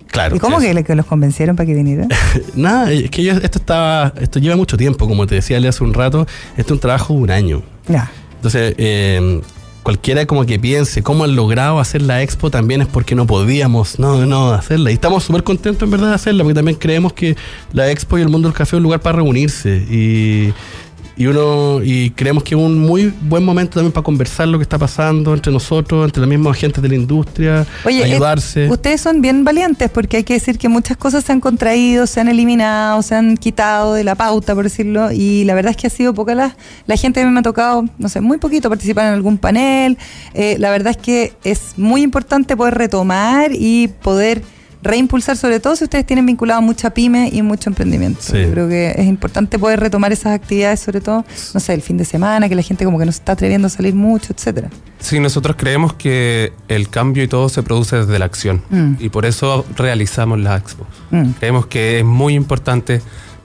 [0.07, 0.37] claro.
[0.37, 2.09] ¿Y cómo es- que, que los convencieron para que vinieran?
[2.55, 5.85] Nada, es que ellos, esto estaba, esto lleva mucho tiempo, como te decía Ale hace
[5.85, 6.23] un rato,
[6.57, 7.63] esto es un trabajo de un año.
[7.89, 8.11] Ya.
[8.37, 9.43] Entonces, eh,
[9.87, 14.01] cualquiera como que piense cómo han logrado hacer la expo también es porque no podíamos
[14.01, 14.91] no, no hacerla.
[14.91, 17.37] Y estamos súper contentos en verdad de hacerla, porque también creemos que
[17.73, 19.77] la expo y el mundo del café es un lugar para reunirse.
[19.89, 20.53] Y,
[21.17, 24.63] y uno y creemos que es un muy buen momento también para conversar lo que
[24.63, 28.69] está pasando entre nosotros, entre los mismos agentes de la industria, Oye, ayudarse.
[28.69, 32.21] ustedes son bien valientes porque hay que decir que muchas cosas se han contraído, se
[32.21, 35.87] han eliminado, se han quitado de la pauta, por decirlo, y la verdad es que
[35.87, 39.07] ha sido poca la, la gente que me ha tocado, no sé, muy poquito participar
[39.07, 39.97] en algún panel.
[40.35, 44.43] Eh, la verdad es que es muy importante poder retomar y poder
[44.87, 48.21] reimpulsar, sobre todo si ustedes tienen vinculado mucha pyme y mucho emprendimiento.
[48.23, 48.43] Sí.
[48.43, 51.97] Yo creo que es importante poder retomar esas actividades, sobre todo, no sé, el fin
[51.97, 54.71] de semana, que la gente como que no se está atreviendo a salir mucho, etcétera.
[54.99, 58.63] Sí, nosotros creemos que el cambio y todo se produce desde la acción.
[58.71, 58.95] Mm.
[58.99, 60.87] Y por eso realizamos la expo.
[61.11, 61.31] Mm.
[61.39, 63.01] Creemos que es muy importante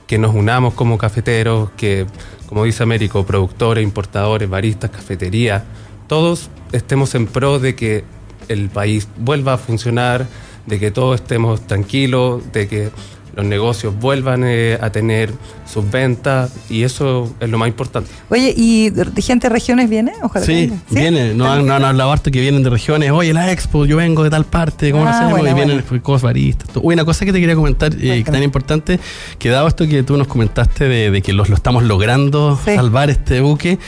[0.06, 2.06] que nos unamos como cafeteros, que,
[2.46, 5.62] como dice Américo, productores, importadores, baristas, cafeterías,
[6.06, 8.04] todos estemos en pro de que
[8.48, 10.26] el país vuelva a funcionar,
[10.66, 12.90] de que todos estemos tranquilos, de que
[13.34, 15.32] los negocios vuelvan eh, a tener
[15.64, 18.10] sus ventas y eso es lo más importante.
[18.28, 20.12] Oye, ¿y de gente de regiones viene?
[20.22, 20.44] Ojalá.
[20.44, 20.76] Sí, venga.
[20.90, 21.32] viene.
[21.34, 23.10] No han, no han hablado harto que vienen de regiones.
[23.10, 25.32] Oye, la expo, yo vengo de tal parte, ¿cómo lo Ah, hacemos?
[25.38, 26.68] buena, y vienen pues, cosas baristas.
[26.82, 29.00] Uy, una cosa que te quería comentar, eh, que tan importante,
[29.38, 32.74] que dado esto que tú nos comentaste de, de que los, lo estamos logrando Sí.
[32.74, 33.78] salvar este buque,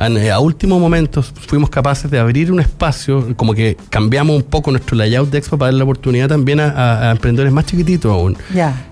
[0.00, 4.96] a último momento fuimos capaces de abrir un espacio, como que cambiamos un poco nuestro
[4.96, 8.36] layout de expo para dar la oportunidad también a, emprendedores más chiquititos aún.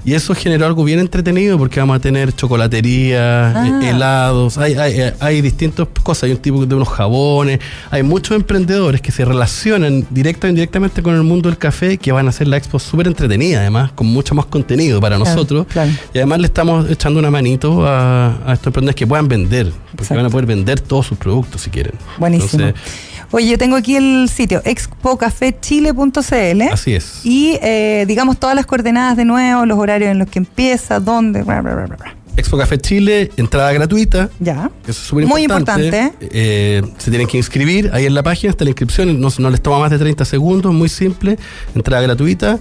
[0.05, 3.81] Y eso generó algo bien entretenido porque vamos a tener chocolatería, Ah.
[3.83, 8.03] eh, helados, hay, hay, eh, hay distintas cosas, hay un tipo de unos jabones, hay
[8.03, 12.27] muchos emprendedores que se relacionan directa o indirectamente con el mundo del café que van
[12.27, 15.66] a hacer la expo súper entretenida además, con mucho más contenido para Claro, nosotros.
[15.73, 15.90] claro.
[16.12, 20.03] Y además le estamos echando una manito a, a estos emprendedores que puedan vender, porque
[20.03, 20.14] Exacto.
[20.16, 21.92] van a poder vender todos sus productos si quieren.
[22.18, 22.68] Buenísimo.
[22.68, 22.90] Entonces,
[23.32, 27.20] Oye, yo tengo aquí el sitio expocafechile.cl así es.
[27.24, 31.42] y eh, digamos todas las coordenadas de nuevo, los horarios en los que empieza, dónde,
[31.42, 32.16] bla, bla, bla, bla.
[32.38, 34.30] Expo Café Chile, entrada gratuita.
[34.40, 34.70] Ya.
[34.85, 35.87] Eso es súper Muy importante.
[35.87, 36.28] importante.
[36.32, 39.61] Eh, se tienen que inscribir ahí en la página, está la inscripción, no, no les
[39.61, 41.38] toma más de 30 segundos, muy simple,
[41.74, 42.59] entrada gratuita.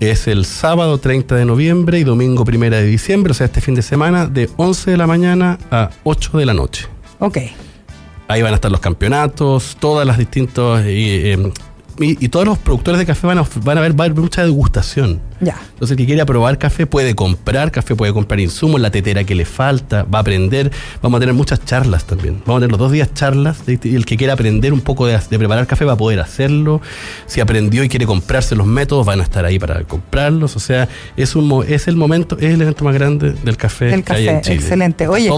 [0.00, 3.74] Es el sábado 30 de noviembre y domingo 1 de diciembre, o sea, este fin
[3.74, 6.86] de semana, de 11 de la mañana a 8 de la noche.
[7.18, 7.38] Ok.
[8.28, 10.82] Ahí van a estar los campeonatos, todas las distintas...
[10.84, 11.52] eh,
[11.98, 14.20] y, y todos los productores de café van a, van a ver, va a haber
[14.20, 15.20] mucha degustación.
[15.40, 15.56] Ya.
[15.72, 19.34] Entonces, el que quiera probar café puede comprar café, puede comprar insumos, la tetera que
[19.34, 20.70] le falta, va a aprender.
[21.02, 22.42] Vamos a tener muchas charlas también.
[22.46, 23.64] Vamos a tener los dos días charlas.
[23.66, 26.20] de- Y el que quiera aprender un poco de, de preparar café va a poder
[26.20, 26.80] hacerlo.
[27.26, 30.56] Si aprendió y quiere comprarse los métodos, van a estar ahí para comprarlos.
[30.56, 34.02] O sea, es, un, es el momento, es el evento más grande del café, El
[34.04, 34.56] que hay café, en Chile.
[34.56, 35.08] excelente.
[35.08, 35.28] Oye,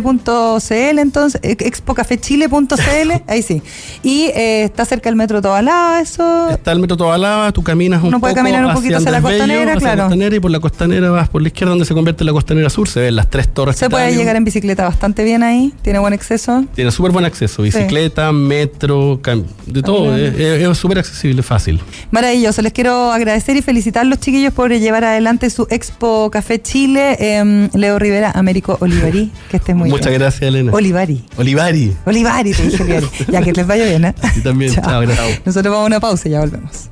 [0.00, 3.62] expocafé.cl entonces, ex- expocafechile.cl, ahí sí.
[4.02, 6.50] Y eh, está cerca del metro Tobalaba, eso.
[6.50, 9.20] Está el metro Tobalaba, tú caminas un Uno puede poco caminar un poquito hacia la
[9.26, 9.96] Bello, costanera, claro.
[9.96, 12.32] la costanera y por la costanera vas por la izquierda donde se convierte en la
[12.32, 13.76] costanera sur, se ven las tres torres.
[13.76, 16.64] Se puede llegar en bicicleta bastante bien ahí, tiene buen acceso.
[16.74, 21.80] Tiene súper buen acceso, bicicleta, metro, cam- de todo, Ah, es súper accesible, fácil.
[22.10, 26.60] Maravilloso, les quiero agradecer y felicitar a los chiquillos por llevar adelante su Expo Café
[26.62, 27.16] Chile.
[27.18, 30.20] Em, Leo Rivera, Américo Olivari, que estés muy Muchas bien.
[30.20, 30.72] gracias, Elena.
[30.72, 31.22] Olivari.
[31.36, 31.94] Olivari.
[32.04, 33.06] Olivari, te dije Olivari.
[33.28, 34.14] Ya que les vaya bien, ¿eh?
[34.36, 35.40] Y también, chao, gracias.
[35.44, 36.88] Nosotros vamos a una pausa y ya volvemos.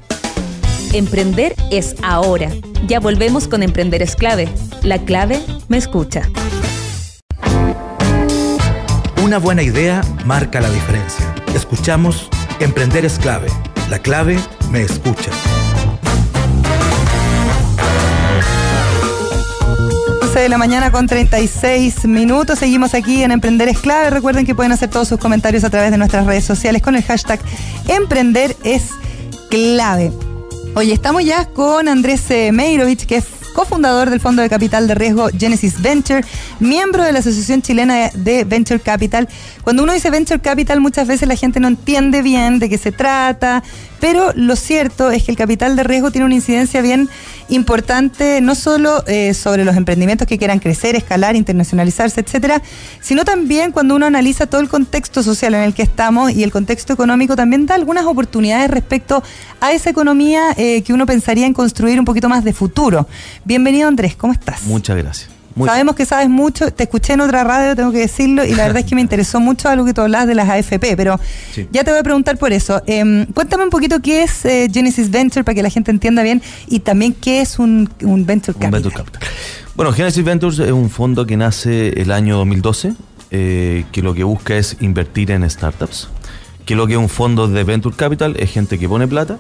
[0.95, 2.53] Emprender es ahora.
[2.87, 4.49] Ya volvemos con Emprender es clave.
[4.85, 6.23] La clave me escucha.
[9.21, 11.35] Una buena idea marca la diferencia.
[11.53, 12.29] Escuchamos
[12.61, 13.49] Emprender es clave.
[13.91, 14.39] La clave
[14.71, 15.33] me escucha.
[20.23, 22.61] 11 de la mañana con 36 minutos.
[22.61, 24.11] Seguimos aquí en Emprender es clave.
[24.11, 27.03] Recuerden que pueden hacer todos sus comentarios a través de nuestras redes sociales con el
[27.03, 27.41] hashtag
[27.89, 28.91] Emprender es
[29.51, 30.13] clave.
[30.77, 34.97] Oye, estamos ya con Andrés eh, Meirovich, que es cofundador del Fondo de Capital de
[34.97, 36.25] Riesgo Genesis Venture,
[36.59, 39.29] miembro de la Asociación Chilena de Venture Capital.
[39.63, 42.91] Cuando uno dice Venture Capital, muchas veces la gente no entiende bien de qué se
[42.91, 43.63] trata,
[44.01, 47.09] pero lo cierto es que el capital de riesgo tiene una incidencia bien
[47.49, 52.63] importante, no solo eh, sobre los emprendimientos que quieran crecer, escalar, internacionalizarse, etcétera,
[53.01, 56.53] sino también cuando uno analiza todo el contexto social en el que estamos y el
[56.53, 59.23] contexto económico, también da algunas oportunidades respecto
[59.61, 63.07] a esa economía eh, que uno pensaría en construir un poquito más de futuro.
[63.45, 64.63] Bienvenido Andrés, ¿cómo estás?
[64.65, 65.31] Muchas gracias.
[65.55, 68.65] Muy Sabemos que sabes mucho, te escuché en otra radio, tengo que decirlo, y la
[68.65, 71.19] verdad es que me interesó mucho algo que tú hablabas de las AFP, pero
[71.53, 71.69] Sí.
[71.71, 72.83] ya te voy a preguntar por eso.
[72.87, 76.43] Em, cuéntame un poquito qué es eh, Genesis Venture para que la gente entienda bien
[76.69, 78.83] y también qué es un, un Venture Un Capital.
[78.83, 79.21] Venture Capital.
[79.77, 82.93] Bueno, Genesis Ventures es un fondo que nace el año 2012,
[83.31, 86.09] eh, que lo que busca es invertir en startups.
[86.65, 89.39] Que lo que es un fondo de Venture Capital es gente que pone plata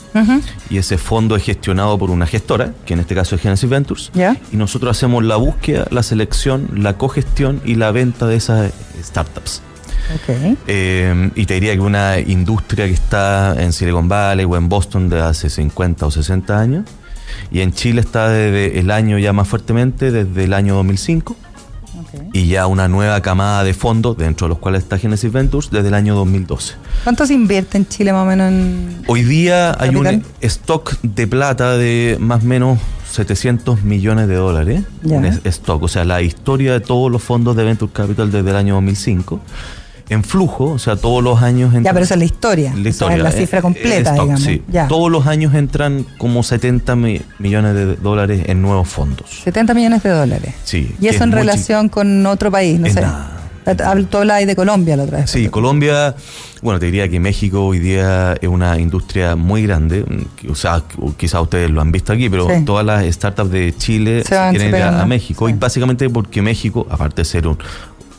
[0.69, 4.11] y ese fondo es gestionado por una gestora, que en este caso es Genesis Ventures.
[4.53, 9.63] Y nosotros hacemos la búsqueda, la selección, la cogestión y la venta de esas startups.
[10.15, 10.57] Ok.
[10.67, 15.09] Eh, y te diría que una industria que está en Silicon Valley o en Boston
[15.09, 16.85] de hace 50 o 60 años.
[17.51, 21.37] Y en Chile está desde el año ya más fuertemente, desde el año 2005.
[22.33, 25.89] Y ya una nueva camada de fondos, dentro de los cuales está Genesis Ventures, desde
[25.89, 26.75] el año 2012.
[27.05, 29.03] ¿Cuánto se invierte en Chile más o menos en...
[29.07, 32.79] Hoy día hay un stock de plata de más o menos
[33.11, 34.83] 700 millones de dólares.
[35.03, 35.19] Ya.
[35.19, 38.57] Un stock, o sea, la historia de todos los fondos de Venture Capital desde el
[38.57, 39.41] año 2005.
[40.11, 41.73] En flujo, o sea, todos los años...
[41.73, 42.75] Ya, entran- pero esa es la historia.
[42.77, 43.17] la historia.
[43.17, 44.43] es la eh, cifra eh, completa, stock, digamos.
[44.43, 44.63] sí.
[44.71, 44.87] Ya.
[44.87, 49.31] Todos los años entran como 70 mi- millones de dólares en nuevos fondos.
[49.45, 50.55] 70 millones de dólares.
[50.65, 50.95] Sí.
[51.01, 53.01] Y eso es en relación con otro país, no sé.
[53.01, 53.31] nada.
[54.11, 55.31] Tú hablabas de Colombia la otra vez.
[55.31, 56.15] Sí, Colombia,
[56.61, 60.05] bueno, te diría que México hoy día es una industria muy grande.
[60.07, 60.83] mm, O sea,
[61.17, 62.63] quizás ustedes lo han visto aquí, pero Sí.
[62.67, 65.47] todas las startups de Chile Se quieren ir a, México.
[65.49, 65.55] Sí.
[65.55, 67.57] Y básicamente porque México, aparte de ser un,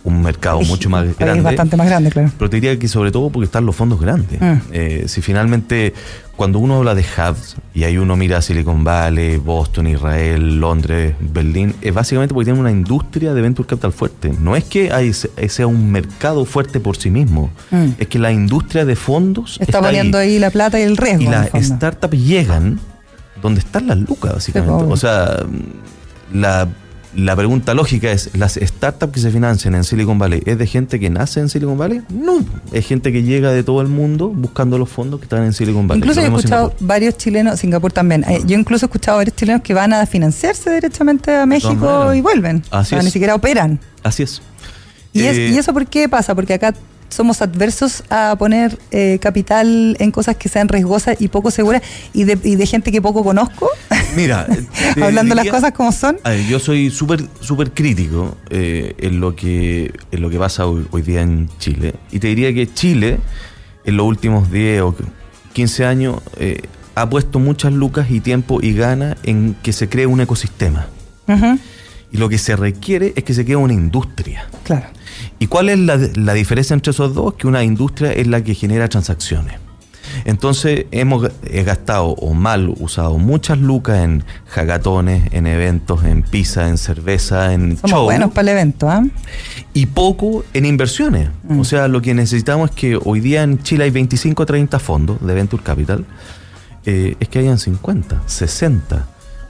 [0.05, 2.31] un mercado Es mucho más grande, bastante más grande, claro.
[2.37, 4.39] pero te diría que sobre todo porque están los fondos grandes.
[4.39, 4.53] Mm.
[4.71, 5.93] Eh, si finalmente,
[6.35, 11.73] cuando uno habla de hubs, y ahí uno mira Silicon Valley, Boston, Israel, Londres, Berlín,
[11.81, 14.31] es básicamente porque tienen una industria de venture capital fuerte.
[14.39, 17.85] No es que hay, sea un mercado fuerte por sí mismo, Mm.
[17.97, 20.37] es que la industria de fondos Está, poniendo ahí.
[20.39, 21.23] la plata y el riesgo.
[21.23, 22.79] y las startups llegan
[23.41, 24.83] donde están las lucas, básicamente.
[24.87, 25.37] o sea,
[26.33, 26.67] la,
[27.15, 30.99] la pregunta lógica es, ¿las startups que se financian en Silicon Valley es de gente
[30.99, 32.01] que nace en Silicon Valley?
[32.09, 32.39] No,
[32.71, 35.87] es gente que llega de todo el mundo buscando los fondos que están en Silicon
[35.87, 35.99] Valley.
[36.01, 36.87] Incluso he escuchado Singapur.
[36.87, 38.23] varios chilenos, Singapur también.
[38.27, 42.21] eh, yo incluso he escuchado varios chilenos que van a financiarse directamente a México y
[42.21, 42.63] vuelven.
[42.71, 43.05] Así o sea, es.
[43.05, 43.79] ni siquiera operan.
[44.03, 44.41] Así es.
[45.13, 46.35] ¿Y, es- Eh, ¿Y eso por qué pasa?
[46.35, 46.73] Porque acá
[47.15, 51.81] somos adversos a poner eh, capital en cosas que sean riesgosas y poco seguras
[52.13, 53.69] y de, y de gente que poco conozco,
[54.15, 54.47] Mira,
[54.93, 56.17] te hablando las cosas como son.
[56.23, 60.65] A ver, yo soy súper súper crítico eh, en lo que en lo que pasa
[60.65, 61.95] hoy, hoy día en Chile.
[62.11, 63.19] Y te diría que Chile,
[63.83, 64.95] en los últimos 10 o
[65.53, 66.61] 15 años, eh,
[66.95, 70.87] ha puesto muchas lucas y tiempo y ganas en que se cree un ecosistema.
[71.27, 71.59] Ujú,
[72.11, 74.47] Y lo que se requiere es que se cree una industria.
[74.63, 74.87] Claro.
[75.39, 77.33] ¿Y cuál es la, la diferencia entre esos dos?
[77.33, 79.59] Que una industria es la que genera transacciones.
[80.23, 86.69] Entonces hemos he gastado o mal usado muchas lucas en jagatones, en eventos, en pizza,
[86.69, 89.03] en cerveza, en Somos show buenos para el evento, ¿ah?
[89.73, 91.29] y poco en inversiones.
[91.43, 91.59] Mm.
[91.59, 94.79] O sea, lo que necesitamos es que hoy día en Chile hay 25 o 30
[94.79, 96.05] fondos de Venture Capital,
[96.85, 99.07] eh, es que hayan 50, 60.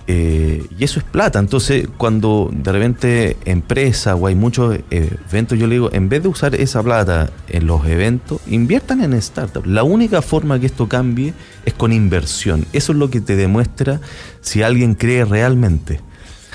[0.07, 1.39] Eh, y eso es plata.
[1.39, 6.21] Entonces, cuando de repente empresa o hay muchos eh, eventos, yo le digo, en vez
[6.23, 9.67] de usar esa plata en los eventos, inviertan en startups.
[9.67, 11.33] La única forma que esto cambie
[11.65, 12.65] es con inversión.
[12.73, 13.99] Eso es lo que te demuestra
[14.41, 16.01] si alguien cree realmente.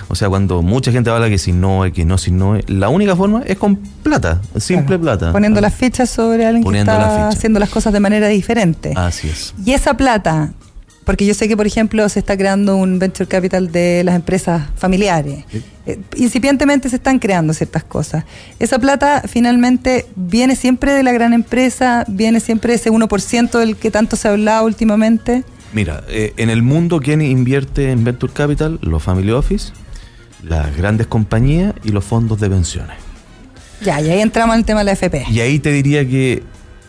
[0.09, 3.15] O sea, cuando mucha gente habla que si no, que no, si no, la única
[3.15, 5.03] forma es con plata, simple Claro.
[5.03, 5.33] plata.
[5.33, 8.93] Poniendo las fichas sobre alguien Poniendo que está haciendo las cosas de manera diferente.
[8.97, 9.55] Así es.
[9.65, 10.53] Y esa plata,
[11.11, 14.69] porque yo sé que, por ejemplo, se está creando un venture capital de las empresas
[14.77, 15.45] familiares.
[15.51, 15.61] Sí.
[15.87, 18.23] Eh, incipientemente se están creando ciertas cosas.
[18.61, 23.75] Esa plata finalmente viene siempre de la gran empresa, viene siempre de ese 1% del
[23.75, 25.43] que tanto se ha hablado últimamente.
[25.73, 28.79] Mira, eh, en el mundo, ¿quién invierte en Venture Capital?
[28.81, 29.73] Los Family Office,
[30.45, 32.97] las grandes compañías y los fondos de pensiones.
[33.81, 35.25] Ya, y ahí entramos en el tema de la FP.
[35.29, 36.45] Y ahí te diría que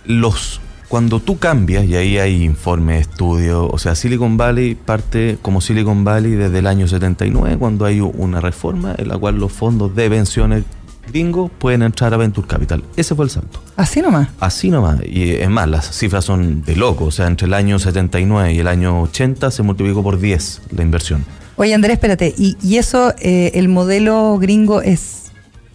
[0.05, 5.61] los cuando tú cambias, y ahí hay informes, estudios, o sea, Silicon Valley parte como
[5.61, 9.95] Silicon Valley desde el año 79, cuando hay una reforma en la cual los fondos
[9.95, 10.65] de pensiones
[11.09, 12.83] gringos pueden entrar a Venture Capital.
[12.97, 13.63] Ese fue el salto.
[13.77, 14.27] Así nomás.
[14.41, 14.99] Así nomás.
[15.05, 17.05] Y es más, las cifras son de loco.
[17.05, 20.83] O sea, entre el año 79 y el año 80 se multiplicó por 10 la
[20.83, 21.23] inversión.
[21.55, 22.33] Oye, Andrés, espérate.
[22.37, 25.20] ¿Y, y eso, eh, el modelo gringo es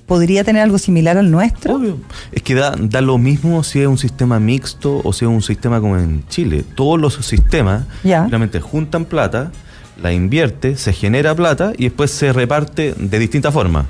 [0.07, 1.75] podría tener algo similar al nuestro?
[1.77, 1.99] Obvio.
[2.33, 5.43] Es que da, da lo mismo si es un sistema mixto o si es un
[5.43, 6.65] sistema como en Chile.
[6.75, 8.27] Todos los sistemas Ya.
[8.27, 9.51] realmente juntan plata,
[10.01, 13.87] la invierte, se genera plata y después se reparte de distintas formas.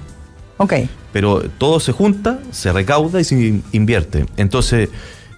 [0.58, 0.72] Ok.
[1.12, 4.26] Pero todo se junta, se recauda y se in- invierte.
[4.36, 4.88] Entonces,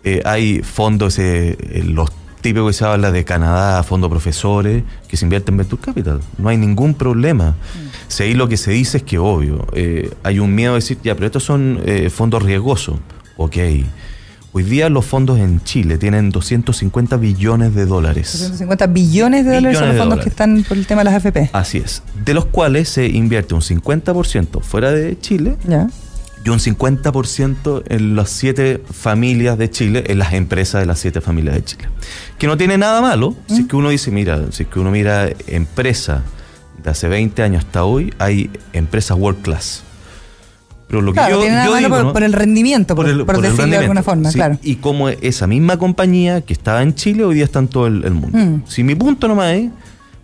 [0.05, 2.11] eh, hay fondos, eh, eh, los
[2.41, 6.21] típicos que se habla de Canadá, fondos profesores, que se invierten en Venture Capital.
[6.39, 7.57] No hay ningún problema.
[8.09, 10.99] Si ahí lo que se dice es que, obvio, eh, hay un miedo de decir,
[11.05, 12.97] ya, pero estos son eh, fondos riesgosos.
[13.37, 13.57] Ok.
[14.53, 18.33] Hoy día los fondos en Chile tienen 250 billones de dólares.
[18.33, 21.51] 250 billones de dólares son los fondos que están por el tema de las AFP.
[21.53, 22.03] Así es.
[22.25, 25.57] De los cuales se invierte un 50% fuera de Chile
[26.45, 31.21] y un 50% en las siete familias de Chile, en las empresas de las siete
[31.21, 31.89] familias de Chile.
[32.39, 34.91] Que no tiene nada malo, si es que uno dice, mira, si es que uno
[34.91, 36.23] mira empresa
[36.89, 39.83] de hace 20 años hasta hoy, hay empresas world class.
[40.89, 42.13] Pero lo que Claro, yo, tiene digo, por, ¿no?
[42.15, 44.35] por el rendimiento, por, el- por el decirlo de alguna rendimiento, forma, sí.
[44.37, 44.59] claro.
[44.63, 48.05] Y como esa misma compañía que estaba en Chile, hoy día está en todo el,
[48.05, 48.39] el mundo.
[48.39, 48.63] Mm.
[48.67, 49.71] Si mi punto nomás es,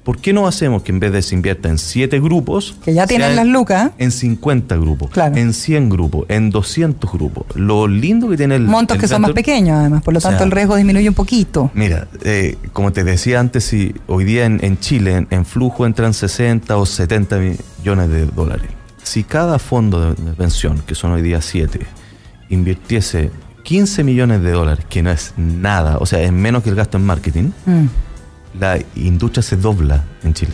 [0.05, 3.07] ¿por qué no hacemos que en vez de se invierta en siete grupos, Que ya
[3.07, 3.91] tienen las lucas.
[3.99, 5.35] En 50 grupos, Claro.
[5.37, 7.47] en 100 grupos, en 200 grupos.
[7.57, 8.63] Lo lindo que tiene el...
[8.63, 11.09] Montos el que son más pequeños, además, por lo O sea, tanto el riesgo disminuye
[11.09, 11.71] un poquito.
[11.75, 15.87] Mira, eh, como te decía antes, si hoy día en, en Chile en, en flujo
[15.87, 18.69] entran 60 o 70 millones de dólares.
[19.03, 21.81] Si cada fondo de, de pensión, que son hoy día 7,
[22.51, 23.31] invirtiese
[23.63, 26.99] 15 millones de dólares, que no es nada, o sea, es menos que el gasto
[26.99, 27.87] en marketing, Mm,
[28.59, 30.53] la industria se dobla en Chile.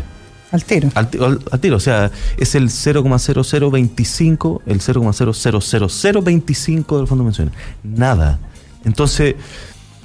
[0.53, 0.89] al tiro.
[0.95, 7.29] Al, ti- al- al tiro, o sea, es el 0,0025, el 0,00025 del fondo de
[7.29, 7.55] pensiones.
[7.83, 8.39] Nada.
[8.85, 9.35] Entonces,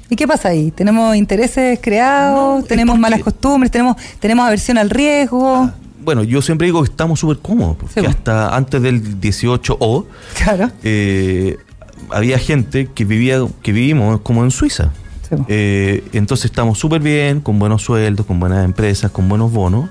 [0.07, 0.69] ¿Y qué pasa ahí?
[0.69, 2.61] ¿Tenemos intereses creados?
[2.61, 3.71] No, ¿Tenemos porque- malas costumbres?
[3.71, 5.71] ¿Tenemos, ¿Tenemos aversión al riesgo?
[6.03, 10.05] bueno, yo siempre digo que estamos súper cómodos, porque Sí, hasta antes del 18O
[10.37, 10.69] Claro.
[10.83, 11.57] eh,
[12.11, 14.91] había gente que vivía, que vivimos como en Suiza.
[15.29, 15.35] Sí.
[15.47, 19.89] Eh, entonces estamos súper bien, con buenos sueldos, con buenas empresas, con buenos bonos,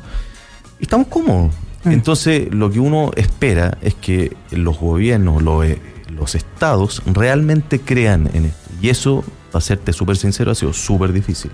[0.78, 1.52] y estamos cómodos.
[1.84, 5.78] Entonces lo que uno espera es que los gobiernos, los, eh,
[6.10, 8.70] los estados realmente crean en esto.
[8.80, 11.50] Y eso, para serte súper sincero, ha sido súper difícil.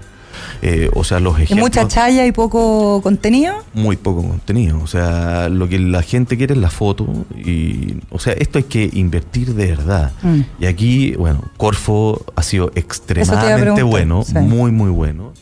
[0.62, 1.68] Eh, o sea, los ¿Y ejemplos...
[1.68, 3.54] mucha chaya y poco contenido?
[3.74, 4.80] muy poco contenido.
[4.82, 7.06] O sea, lo que la gente quiere es la foto.
[7.36, 10.12] Y, o sea, esto hay que invertir de verdad.
[10.22, 10.40] Mm.
[10.60, 14.34] Y aquí, bueno, Corfo ha sido extremadamente bueno, sí.
[14.34, 15.32] muy, muy bueno.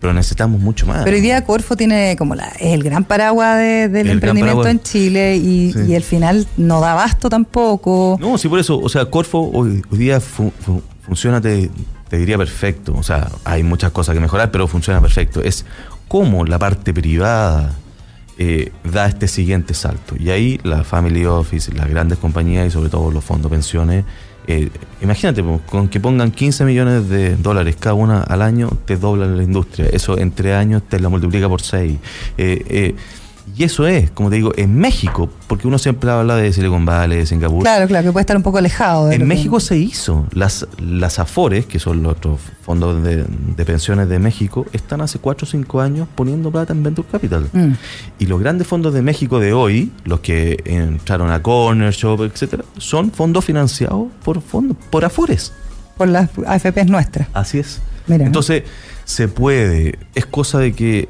[0.00, 1.02] Pero necesitamos mucho más.
[1.02, 4.62] Pero hoy día Corfo tiene como la, es el gran paraguas de- del El emprendimiento
[4.62, 4.70] paraguas.
[4.70, 5.78] en Chile y, Sí.
[5.88, 8.16] y al final no da abasto tampoco.
[8.20, 8.78] No, sí, por eso.
[8.78, 11.68] O sea, Corfo hoy, hoy día fu- fu- funciona, te,
[12.08, 12.94] te diría perfecto.
[12.96, 15.42] O sea, hay muchas cosas que mejorar, pero funciona perfecto.
[15.42, 15.64] Es
[16.08, 17.74] cómo la parte privada
[18.38, 20.14] eh, da este siguiente salto.
[20.18, 24.04] Y ahí la Family Office, las grandes compañías y sobre todo los fondos pensiones.
[24.46, 24.70] eh,
[25.02, 29.42] imagínate, con que pongan 15 millones de dólares cada una al año, te doblan la
[29.42, 29.88] industria.
[29.92, 31.98] Eso en tres años te la multiplica por seis.
[32.38, 32.94] Eh, eh,
[33.58, 37.18] y eso es, como te digo, en México, porque uno siempre habla de Silicon Valley,
[37.18, 37.62] de Singapur.
[37.62, 39.06] Claro, claro, que puede estar un poco alejado.
[39.08, 40.26] de En que- México se hizo.
[40.32, 43.24] Las, las AFORES, que son los otros fondos de,
[43.56, 47.48] de pensiones de México, están hace 4 o 5 años poniendo plata en Venture Capital.
[47.52, 47.72] Mm.
[48.20, 52.64] Y los grandes fondos de México de hoy, los que entraron a Corner Shop, etcétera,
[52.76, 55.52] son fondos financiados por fondos, por AFORES.
[55.96, 57.26] Por las AFPs nuestras.
[57.34, 57.80] Así es.
[58.06, 58.24] Mira.
[58.24, 58.62] Entonces,
[59.04, 59.98] se puede.
[60.14, 61.08] Es cosa de que.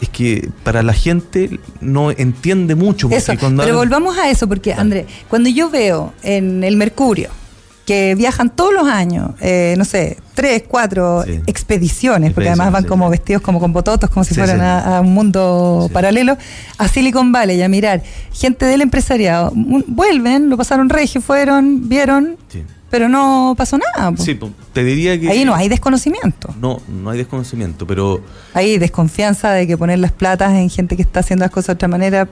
[0.00, 3.08] Es que para la gente no entiende mucho.
[3.08, 6.76] porque Eso, cuando pero hablan- volvamos a eso, porque André, cuando yo veo en el
[6.76, 7.30] Mercurio
[7.86, 11.40] que viajan todos los años, eh, no sé, tres, cuatro Sí.
[11.46, 12.88] expediciones, porque además van sí.
[12.88, 16.36] como vestidos como con bototos, como si Sí, fueran a, a un mundo paralelo,
[16.78, 19.52] a Silicon Valley a mirar gente del empresariado,
[19.86, 22.64] vuelven, lo pasaron regio, fueron, vieron, Sí.
[22.90, 24.12] Pero no pasó nada.
[24.12, 24.22] po.
[24.22, 24.38] Sí,
[24.72, 25.28] te diría que.
[25.28, 26.54] Ahí no hay desconocimiento.
[26.60, 28.22] No, no hay desconocimiento, pero.
[28.54, 31.72] Hay desconfianza de que poner las platas en gente que está haciendo las cosas de
[31.74, 32.28] otra manera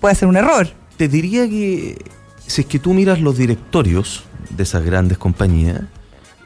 [0.00, 0.68] puede ser un error.
[0.96, 1.98] Te diría que
[2.46, 5.82] si es que tú miras los directorios de esas grandes compañías,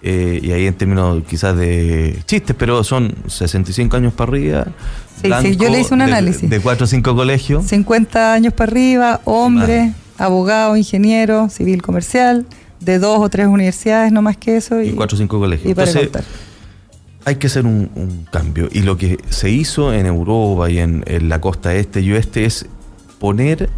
[0.03, 4.67] eh, y ahí en términos quizás de chistes, pero son 65 años para arriba.
[5.21, 6.49] Sí, sí, yo le hice un análisis.
[6.49, 7.67] De 4 o 5 colegios.
[7.67, 12.47] 50 años para arriba, hombre, abogado, ingeniero, civil, comercial,
[12.81, 14.81] de dos o tres universidades, no más que eso.
[14.83, 15.71] Y 4 o 5 colegios.
[15.71, 16.25] y para Entonces, contar.
[17.25, 18.69] hay que hacer un, un cambio.
[18.73, 22.45] Y lo que se hizo en Europa y en, en la costa este y oeste
[22.45, 22.67] es
[23.19, 23.71] poner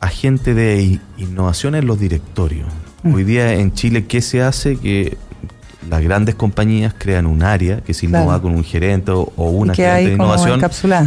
[0.00, 2.66] a gente de innovación en los directorios.
[3.02, 3.14] Mm.
[3.14, 4.76] Hoy día en Chile, ¿qué se hace?
[4.76, 5.16] Que
[5.88, 8.42] las grandes compañías crean un área que se innova Claro.
[8.42, 10.60] con un gerente o, una gerente de innovación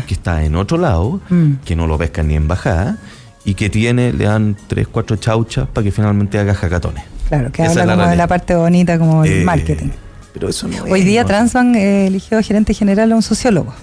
[0.08, 1.54] que está en otro lado, Mm.
[1.66, 2.98] que no lo pescan ni en bajada
[3.44, 7.04] y que tiene, le dan tres, cuatro chauchas para que finalmente haga jacatones.
[7.30, 9.90] Claro, que Esa habla como de la parte bonita, como el Eh, marketing.
[10.34, 11.28] Pero eso no Hoy es, día ¿no?
[11.28, 13.74] Transbank eh, eligió gerente general a un sociólogo.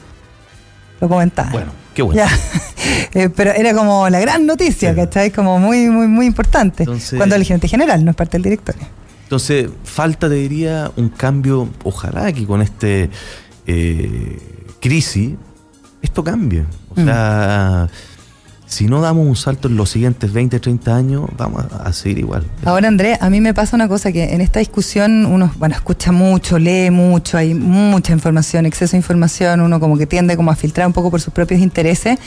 [1.01, 1.51] Lo comentaba.
[1.51, 2.23] Bueno, qué bueno.
[3.15, 4.97] Eh, pero era como la gran noticia, Sí.
[4.97, 5.31] ¿cachai?
[5.31, 6.83] Como muy, muy, muy importante.
[6.85, 8.87] Entonces- Cuando el gerente general no es parte del directorio.
[9.25, 13.11] Entonces, falta, te diría, un cambio, ojalá que con este
[14.81, 15.33] crisis,
[16.03, 16.65] esto cambie.
[16.95, 17.05] O Mm.
[17.05, 17.89] sea,
[18.69, 22.45] si no damos un salto en los siguientes 20, 30 años, vamos a, seguir igual.
[22.65, 26.11] Ahora, Andrés, a mí me pasa una cosa que en esta discusión uno, bueno, escucha
[26.11, 30.57] mucho, lee mucho, hay mucha información, exceso de información, uno como que tiende como a
[30.57, 32.19] filtrar un poco por sus propios intereses,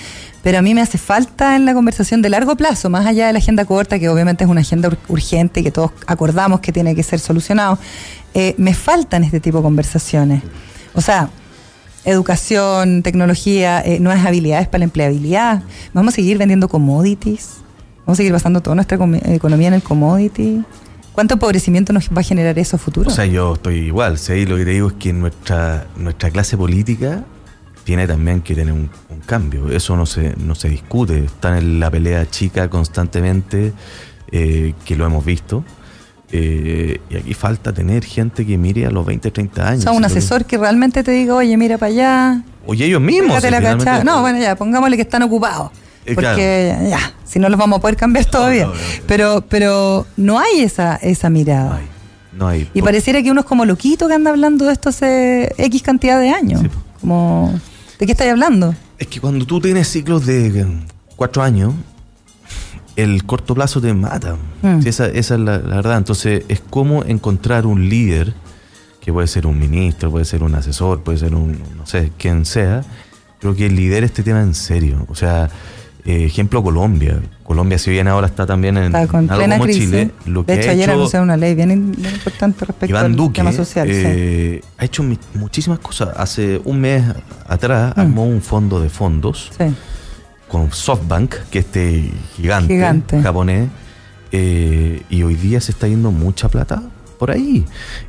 [0.42, 3.34] pero a mí me hace falta en la conversación de largo plazo, más allá de
[3.34, 6.72] la agenda corta, que obviamente es una agenda ur- urgente y que todos acordamos que
[6.72, 7.78] tiene que ser solucionado,
[8.34, 10.42] eh, me faltan este tipo de conversaciones.
[10.94, 11.30] O sea,
[12.06, 15.64] educación, tecnología, eh, nuevas habilidades para la empleabilidad.
[15.94, 17.58] Vamos a seguir vendiendo commodities.
[18.00, 20.64] Vamos a seguir basando toda nuestra economía en el commodity.
[21.14, 23.10] ¿Cuánto empobrecimiento nos va a generar eso futuro?
[23.10, 24.18] O sea, yo estoy igual.
[24.30, 27.24] Ahí lo que te digo es que nuestra, nuestra clase política
[27.84, 29.70] tiene también que tener un, un cambio.
[29.70, 31.26] Eso no se, no se discute.
[31.26, 33.74] Están en la pelea chica constantemente,
[34.32, 35.64] eh, que lo hemos visto.
[36.32, 39.80] Eh, y aquí falta tener gente que mire a los 20, 30 años.
[39.80, 42.44] o sea, un asesor que realmente te diga, oye, mira para allá.
[42.68, 43.42] Oye, ellos mismos.
[43.42, 44.04] si la.
[44.04, 45.72] No, bueno, ya, pongámosle que están ocupados.
[46.06, 48.66] Eh, Porque ya, si no los vamos a poder cambiar todavía.
[48.66, 48.80] no, no.
[49.08, 51.70] Pero, pero no hay esa, esa mirada.
[51.70, 51.88] No hay.
[52.32, 52.70] No hay.
[52.74, 56.20] Y pareciera que uno es como loquito que anda hablando de esto hace X cantidad
[56.20, 56.62] de años.
[56.62, 56.68] Sí.
[57.02, 57.60] Como,
[57.98, 58.76] ¿de qué estáis hablando?
[58.98, 60.66] Es que cuando tú tienes ciclos de eh,
[61.16, 61.74] cuatro años,
[62.96, 64.36] el corto plazo te mata.
[64.62, 64.82] Mm.
[64.82, 65.98] Sí, esa, esa es la, la verdad.
[65.98, 68.34] Entonces, es como encontrar un líder,
[69.02, 72.46] que puede ser un ministro, puede ser un asesor, puede ser un, no sé, quien
[72.46, 72.84] sea,
[73.40, 75.06] pero que lidere este tema en serio.
[75.08, 75.50] O sea,
[76.06, 77.20] eh, ejemplo Colombia.
[77.44, 79.86] Colombia, si bien ahora está también en Está con algo plena como crisis.
[79.86, 83.06] Chile, lo que de hecho, ha ayer hecho una ley bien, bien importante respecto Iván
[83.06, 83.88] al Duque tema social.
[83.88, 83.94] sí.
[84.06, 86.10] eh, ha hecho muchísimas cosas.
[86.18, 87.04] Hace un mes
[87.48, 88.00] atrás Mm.
[88.02, 89.64] armó un fondo de fondos Sí.
[90.50, 93.22] Con SoftBank, que este gigante, Gigante.
[93.22, 93.70] japonés,
[94.32, 96.84] eh, y hoy día se está yendo mucha plata
[97.18, 97.66] por ahí.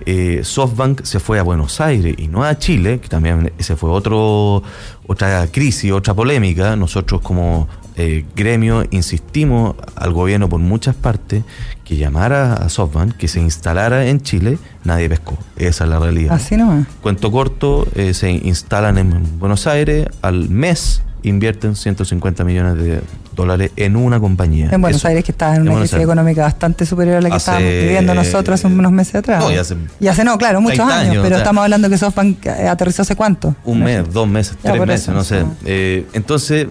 [0.07, 3.91] Eh, SoftBank se fue a Buenos Aires y no a Chile, que también ese fue
[3.91, 4.63] otro
[5.07, 6.77] otra crisis, otra polémica.
[6.77, 11.43] Nosotros como eh, gremio insistimos al gobierno por muchas partes
[11.85, 15.37] que llamara a SoftBank, que se instalara en Chile, nadie pescó.
[15.57, 16.33] Esa es la realidad.
[16.33, 16.87] Así nomás.
[17.03, 23.01] Cuento corto, eh, se instalan en Buenos Aires, al mes invierten 150 millones de
[23.35, 24.69] dólares en una compañía.
[24.73, 25.09] En Buenos Eso.
[25.09, 28.15] Aires, que estaba en una crisis económica bastante superior a la que Hace- estábamos viviendo
[28.15, 29.41] nosotros hace unos meses atrás.
[29.43, 31.99] No, ya hace- Ya hace, no, claro, muchos 30 años, años, pero estamos hablando que
[31.99, 33.55] SoftBank eh, aterrizó hace cuánto.
[33.65, 35.45] Un mes, dos meses, Ya, tres meses, eso, no sé.
[35.65, 36.67] Eh, entonces,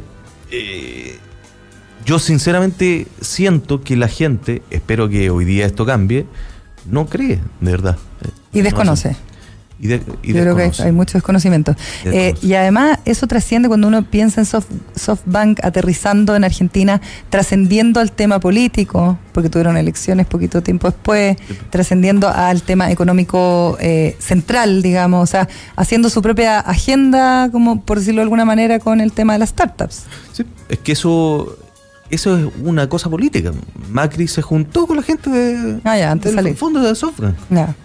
[0.51, 1.17] eh,
[2.05, 6.25] yo sinceramente siento que la gente, espero que hoy día esto cambie,
[6.89, 7.97] no cree, de verdad.
[8.53, 9.15] Y no desconoce.
[9.81, 11.73] Y, de- y Yo creo que hay, mucho desconocimiento.
[12.03, 16.99] Y Eh, y además eso trasciende cuando uno piensa en Soft- SoftBank aterrizando en Argentina,
[17.29, 21.37] trascendiendo al tema político, porque tuvieron elecciones poquito tiempo después,
[21.69, 27.99] trascendiendo al tema económico eh, central, digamos, o sea, haciendo su propia agenda, como por
[27.99, 30.03] decirlo de alguna manera, con el tema de las startups.
[30.33, 31.57] Sí, es que eso,
[32.09, 33.53] eso es una cosa política.
[33.89, 36.57] Macri se juntó con la gente de, Ah, ya, antes de del salir.
[36.57, 37.35] fondo de SoftBank.
[37.49, 37.75] Ya,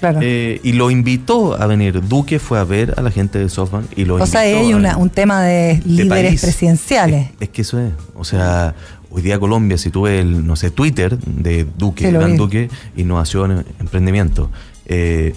[0.00, 0.18] claro.
[0.22, 2.00] Eh, y lo invitó a venir.
[2.08, 4.72] Duque fue a ver a la gente de SoftBank y lo o sea, invitó hay
[4.72, 5.02] a una- venir.
[5.02, 7.26] un tema de De líderes presidenciales.
[7.26, 7.92] Es, es que eso es.
[8.16, 8.74] O sea,
[9.10, 12.36] hoy día Colombia, si tú ves el, no sé, Twitter de Duque, Sí, Iván vi.
[12.38, 14.50] Duque, innovación, em- emprendimiento.
[14.86, 15.34] Eh,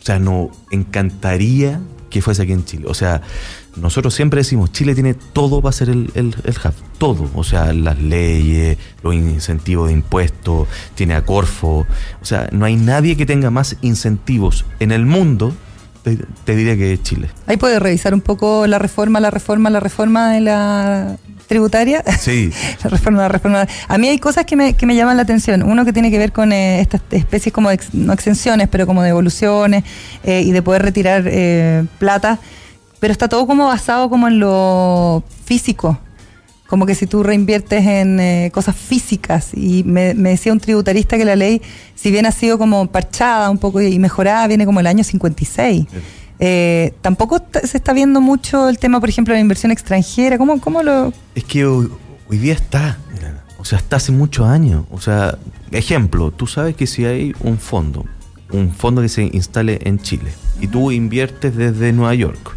[0.00, 2.86] o sea, nos encantaría que fuese aquí en Chile.
[2.88, 3.20] O sea,
[3.76, 7.30] nosotros siempre decimos, Chile tiene todo para ser el, el, el hub, todo.
[7.34, 11.86] O sea, las leyes, los incentivos de impuestos, tiene a Corfo.
[12.20, 15.54] O sea, no hay nadie que tenga más incentivos en el mundo
[16.02, 17.28] te, te diría que es Chile.
[17.46, 21.16] Ahí puede revisar un poco la reforma, la reforma, la reforma de la
[21.46, 22.02] tributaria.
[22.18, 22.50] Sí.
[22.84, 23.66] la reforma, la reforma.
[23.86, 25.62] A mí hay cosas que me, que me llaman la atención.
[25.62, 28.86] Uno que tiene que ver con eh, estas especies como, de ex- no exenciones, pero
[28.86, 29.84] como devoluciones
[30.24, 32.38] eh, y de poder retirar eh, plata.
[33.00, 35.98] Pero está todo como basado como en lo físico.
[36.68, 39.50] Como que si tú reinviertes en eh, cosas físicas.
[39.54, 41.60] Y me, me decía un tributarista que la ley,
[41.96, 45.86] si bien ha sido como parchada un poco y mejorada, viene como el año 56.
[46.42, 50.38] Eh, tampoco se está viendo mucho el tema, por ejemplo, de la inversión extranjera.
[50.38, 51.12] ¿Cómo, cómo lo...?
[51.34, 51.90] Es que hoy,
[52.28, 52.98] hoy día está,
[53.58, 54.84] o sea, está hace muchos años.
[54.90, 55.38] O sea,
[55.70, 58.06] ejemplo, tú sabes que si hay un fondo,
[58.52, 62.56] un fondo que se instale en Chile, y tú inviertes desde Nueva York,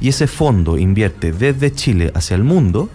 [0.00, 2.88] y ese fondo invierte desde Chile hacia el mundo,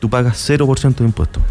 [0.00, 1.42] tú pagas 0% de impuestos.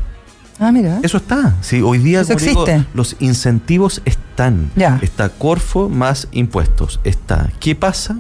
[0.60, 1.00] Ah, mira.
[1.04, 1.56] Eso está.
[1.62, 4.72] Sí, hoy día Eso digo, los incentivos están.
[4.76, 5.00] Ya.
[5.02, 7.00] Está Corfo más impuestos.
[7.04, 7.52] Está.
[7.60, 8.20] ¿Qué pasa?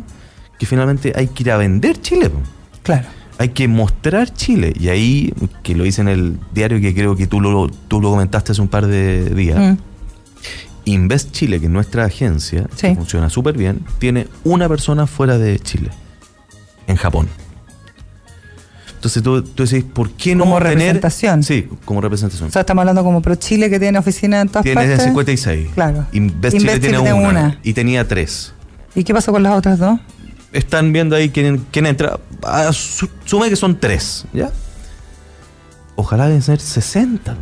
[0.57, 2.31] Que finalmente hay que ir a vender Chile.
[2.81, 3.07] Claro.
[3.37, 4.73] Hay que mostrar Chile.
[4.77, 8.09] Y ahí, que lo hice en el diario que creo que tú lo, tú lo
[8.09, 9.59] comentaste hace un par de días.
[9.59, 9.77] Mm.
[10.85, 12.89] Invest Chile, que es nuestra agencia, Sí.
[12.89, 15.89] que funciona súper bien, tiene una persona fuera de Chile,
[16.87, 17.27] en Japón.
[18.95, 20.73] Entonces tú, tú decís, ¿por qué no Como tener...
[20.77, 21.43] representación.
[21.43, 22.47] Sí, como representación.
[22.47, 25.03] O sea, estamos hablando como Pro Chile que tiene oficina en todas Tiene partes.
[25.03, 25.69] 56.
[25.73, 26.05] Claro.
[26.13, 27.59] Invest, Invest Chile tiene una, una.
[27.63, 28.53] Y tenía tres.
[28.95, 29.99] ¿Y qué pasó con las otras dos?
[30.53, 32.17] Están viendo ahí quién, quién entra.
[32.43, 34.51] Ah, su- Sume que son tres, ¿ya?
[35.95, 37.35] Ojalá deben ser 60.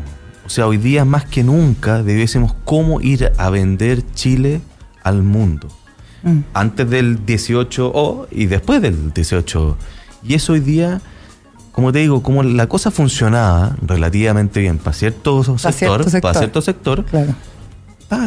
[0.52, 4.60] O sea, hoy día más que nunca debiésemos cómo ir a vender Chile
[5.02, 5.70] al mundo.
[6.24, 6.40] Mm.
[6.54, 9.78] Antes del 18O y después del 18O.
[10.22, 11.00] Y eso hoy día,
[11.72, 16.22] como te digo, como la cosa funcionaba relativamente bien para cierto sector, cierto sector.
[16.22, 17.34] para cierto sector, Claro.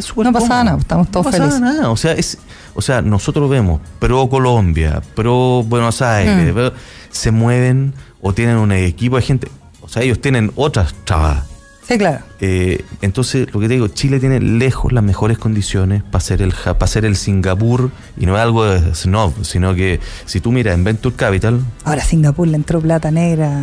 [0.00, 0.48] súper No cómodo.
[0.48, 1.60] nada, estamos todos no felices.
[1.60, 1.90] nada.
[1.90, 2.38] O sea, es,
[2.74, 6.54] o sea, nosotros vemos pro Colombia, pro Buenos Aires, Mm.
[6.54, 6.72] pro-
[7.10, 9.48] se mueven o tienen un equipo de gente.
[9.82, 11.44] O sea, ellos tienen otras trabas.
[11.86, 12.20] Sí, claro.
[12.40, 16.52] Eh, entonces, lo que te digo, Chile tiene lejos las mejores condiciones para ser el
[16.52, 20.74] para ser el Singapur y no es algo de snob, sino que si tú miras
[20.74, 23.60] en Venture Capital, Ahora Singapur le entró plata negra.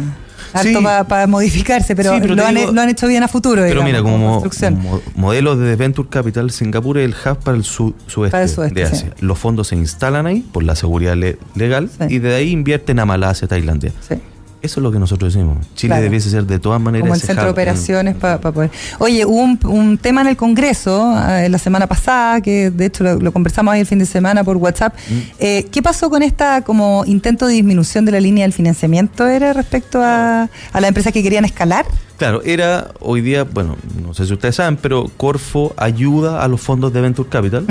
[0.53, 0.85] Harto Sí.
[1.07, 3.61] para modificarse, pero, Sí, pero lo, han, digo- lo han hecho bien a futuro.
[3.61, 4.81] Pero digamos, mira, como, construcción.
[4.81, 8.49] mo- modelo de Venture Capital, Singapur es el hub para el su- sudeste, Para el
[8.49, 9.13] sudeste, de Asia.
[9.21, 13.05] Los fondos se instalan ahí por la seguridad le- legal y de ahí invierten a
[13.05, 13.93] Malasia, Tailandia.
[14.07, 14.15] Sí.
[14.61, 15.57] Eso es lo que nosotros decimos.
[15.75, 16.03] Chile Claro.
[16.03, 18.69] debiese ser de todas maneras Como el centro de operaciones para poder.
[18.99, 23.03] Oye, hubo un, un tema en el Congreso eh, la semana pasada, que de hecho
[23.03, 24.93] lo, lo conversamos ahí el fin de semana por WhatsApp.
[25.09, 25.13] Mm.
[25.39, 29.27] Eh, ¿Qué pasó con esta como intento de disminución de la línea del financiamiento?
[29.27, 31.85] ¿Era respecto a, a las empresas que querían escalar?
[32.17, 36.61] Claro, era hoy día, bueno, no sé si ustedes saben, pero Corfo ayuda a los
[36.61, 37.65] fondos de Venture Capital,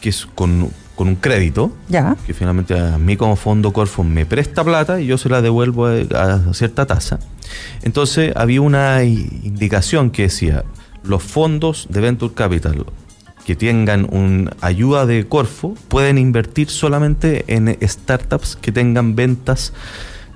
[0.00, 0.70] que es con,
[1.00, 2.14] con un crédito, Ya.
[2.26, 5.86] que finalmente a mí como fondo Corfo me presta plata y yo se la devuelvo
[5.86, 7.18] a, cierta tasa.
[7.80, 10.62] Entonces había una indicación que decía,
[11.02, 12.84] los fondos de Venture Capital
[13.46, 19.72] que tengan una ayuda de Corfo pueden invertir solamente en startups que tengan ventas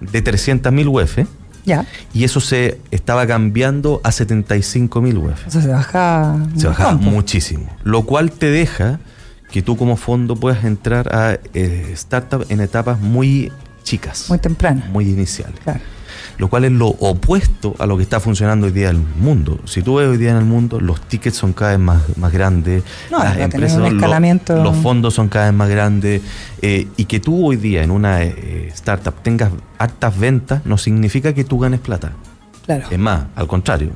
[0.00, 1.28] de 300.000 UF
[1.66, 1.84] Ya.
[2.14, 5.46] y eso se estaba cambiando a 75.000 UF.
[5.46, 6.38] O sea, se baja.
[6.56, 6.92] Se po.
[6.94, 7.68] muchísimo.
[7.84, 8.98] Lo cual te deja
[9.54, 13.52] que tú como fondo puedas entrar a eh, startups en etapas muy
[13.84, 14.82] chicas, Muy temprano.
[14.90, 15.60] muy iniciales.
[15.62, 15.78] Claro.
[16.38, 19.60] Lo cual es lo opuesto a lo que está funcionando hoy día en el mundo.
[19.64, 22.32] Si tú ves hoy día en el mundo, los tickets son cada vez más, más
[22.32, 22.82] grandes,
[23.12, 24.60] No, las empresas, un escalamiento.
[24.60, 26.20] los fondos son cada vez más grandes,
[26.60, 31.32] eh, y que tú hoy día en una eh, startup tengas hartas ventas no significa
[31.32, 32.10] que tú ganes plata.
[32.66, 32.88] Claro.
[32.90, 33.90] Es más, al contrario.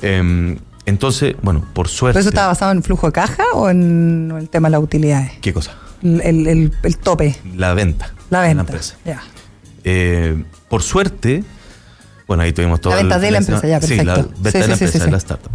[0.00, 0.56] Em,
[0.86, 2.14] entonces, bueno, por suerte.
[2.14, 5.32] ¿Pero eso estaba basado en flujo de caja o en el tema de las utilidades?
[5.40, 5.72] ¿Qué cosa?
[6.02, 8.12] El, el- el- tope, La venta.
[8.30, 8.60] la de venta.
[8.62, 8.96] empresa.
[9.04, 9.22] Ya.
[9.84, 11.44] Eh, por suerte,
[12.26, 12.92] bueno, ahí tuvimos todo.
[12.94, 14.30] La el venta de la empresa, ya, Sí, la perfecto.
[14.42, 15.50] venta Sí, de la sí, sí, empresa, sí, de la startup.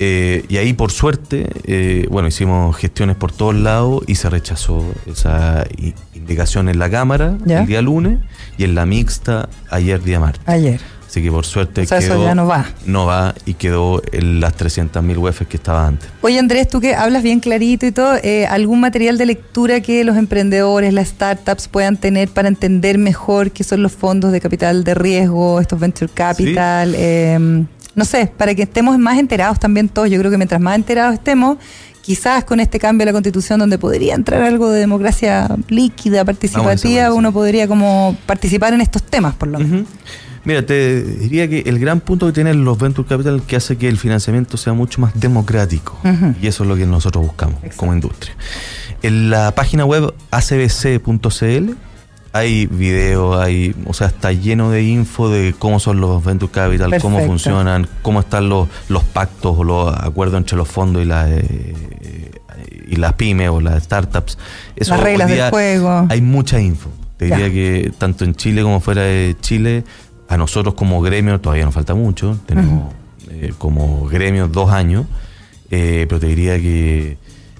[0.00, 4.84] Eh, y ahí, por suerte, eh, bueno, hicimos gestiones por todos lados y se rechazó
[5.06, 5.66] esa
[6.14, 7.62] indicación en la Cámara Ya.
[7.62, 8.20] el día lunes
[8.58, 10.42] y en la mixta ayer día martes.
[10.46, 10.80] Ayer.
[11.08, 12.66] Así que por suerte O sea, eso quedó- ya no va.
[12.84, 16.08] No va y quedó en las 300.000 UF que estaba antes.
[16.20, 20.04] Oye Andrés, tú que hablas bien clarito y todo, eh, ¿algún material de lectura que
[20.04, 24.84] los emprendedores, las startups puedan tener para entender mejor qué son los fondos de capital
[24.84, 26.92] de riesgo, estos venture capital?
[26.94, 30.08] eh, no sé, para que estemos más enterados también todos.
[30.10, 31.56] Yo creo que mientras más enterados estemos,
[32.02, 37.04] quizás con este cambio de la constitución donde podría entrar algo de democracia líquida, participativa,
[37.04, 39.80] Vamos, uno podría como participar en estos temas por lo menos.
[39.80, 39.88] Ujú.
[40.48, 43.86] Mira, te diría que el gran punto que tienen los Venture Capital que hace que
[43.86, 45.98] el financiamiento sea mucho más democrático.
[46.40, 47.76] Y eso es lo que nosotros buscamos Exacto.
[47.76, 48.34] como industria.
[49.02, 51.72] En la página web acbc.cl
[52.32, 56.98] hay video, hay, o sea, está lleno de info de cómo son los Venture Capital,
[57.00, 61.28] cómo funcionan, cómo están los, los pactos o los acuerdos entre los fondos y las
[61.30, 61.74] eh,
[62.86, 64.38] y las pymes o las startups.
[64.76, 66.06] Eso Las reglas del juego.
[66.08, 66.88] Hay mucha info.
[67.18, 67.36] Te Ya.
[67.36, 69.84] diría que tanto en Chile como fuera de Chile,
[70.28, 72.38] a nosotros como gremio todavía nos falta mucho.
[72.46, 72.92] Tenemos
[73.30, 75.06] eh, como gremio dos años,
[75.70, 77.16] eh, pero te diría que,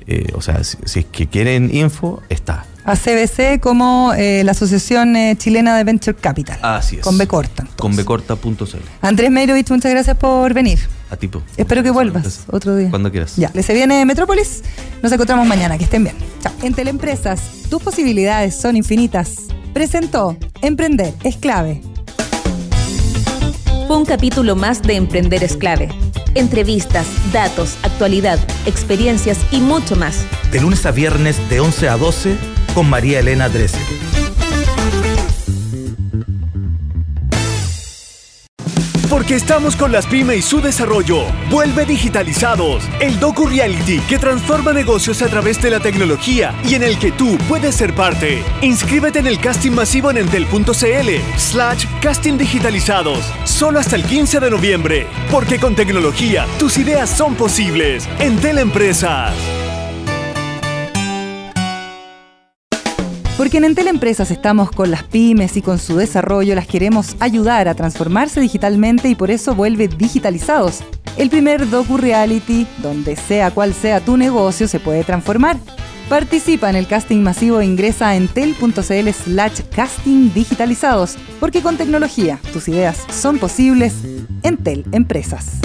[0.06, 2.64] eh, o sea, si, si es que quieren info, está.
[2.84, 6.58] ACBC como eh, la Asociación Chilena de Venture Capital.
[6.62, 7.02] Así es.
[7.02, 7.66] Con B corta.
[7.76, 8.62] Con becorta.cl.
[9.02, 10.78] Andrés Meirovich, muchas gracias por venir.
[11.10, 11.42] A tipo.
[11.58, 12.46] Espero que vuelvas Gracias.
[12.50, 12.88] otro día.
[12.90, 13.36] Cuando quieras.
[13.36, 14.62] Ya, les se viene Metrópolis.
[15.02, 15.76] Nos encontramos mañana.
[15.76, 16.16] Que estén bien.
[16.42, 16.52] Chao.
[16.62, 19.36] En Teleempresas, tus posibilidades son infinitas.
[19.74, 21.82] Presentó Emprender es clave.
[23.88, 25.88] Fue un capítulo más de Emprender es clave.
[26.34, 30.26] Entrevistas, datos, actualidad, experiencias y mucho más.
[30.52, 32.36] De lunes a viernes de 11 a 12
[32.74, 33.78] con María Elena Drese.
[39.18, 41.24] Porque estamos con las pymes y su desarrollo.
[41.50, 42.88] Vuelve digitalizados.
[43.00, 47.10] El Docu Reality que transforma negocios a través de la tecnología y en el que
[47.10, 48.44] tú puedes ser parte.
[48.62, 53.24] Inscríbete en el casting masivo en entel.cl slash casting digitalizados.
[53.42, 55.08] Solo hasta el 15 de noviembre.
[55.32, 58.08] Porque con tecnología tus ideas son posibles.
[58.20, 59.34] Entel Empresas.
[63.38, 67.68] Porque en Entel Empresas estamos con las pymes y con su desarrollo las queremos ayudar
[67.68, 70.80] a transformarse digitalmente y por eso vuelve Digitalizados.
[71.16, 75.56] El primer docu-reality donde sea cual sea tu negocio se puede transformar.
[76.08, 81.16] Participa en el casting masivo e ingresa a entel.cl slash casting digitalizados.
[81.38, 83.94] Porque con tecnología tus ideas son posibles.
[84.42, 85.60] Entel Empresas.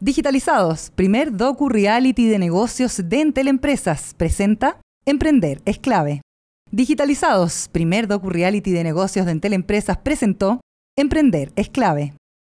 [0.00, 4.76] Digitalizados, primer docu-reality de negocios de Entel Empresas, presenta
[5.06, 6.22] Emprender es clave.
[6.70, 10.60] Digitalizados, primer docu-reality de negocios de Empresas presentó
[10.96, 12.14] Emprender es clave.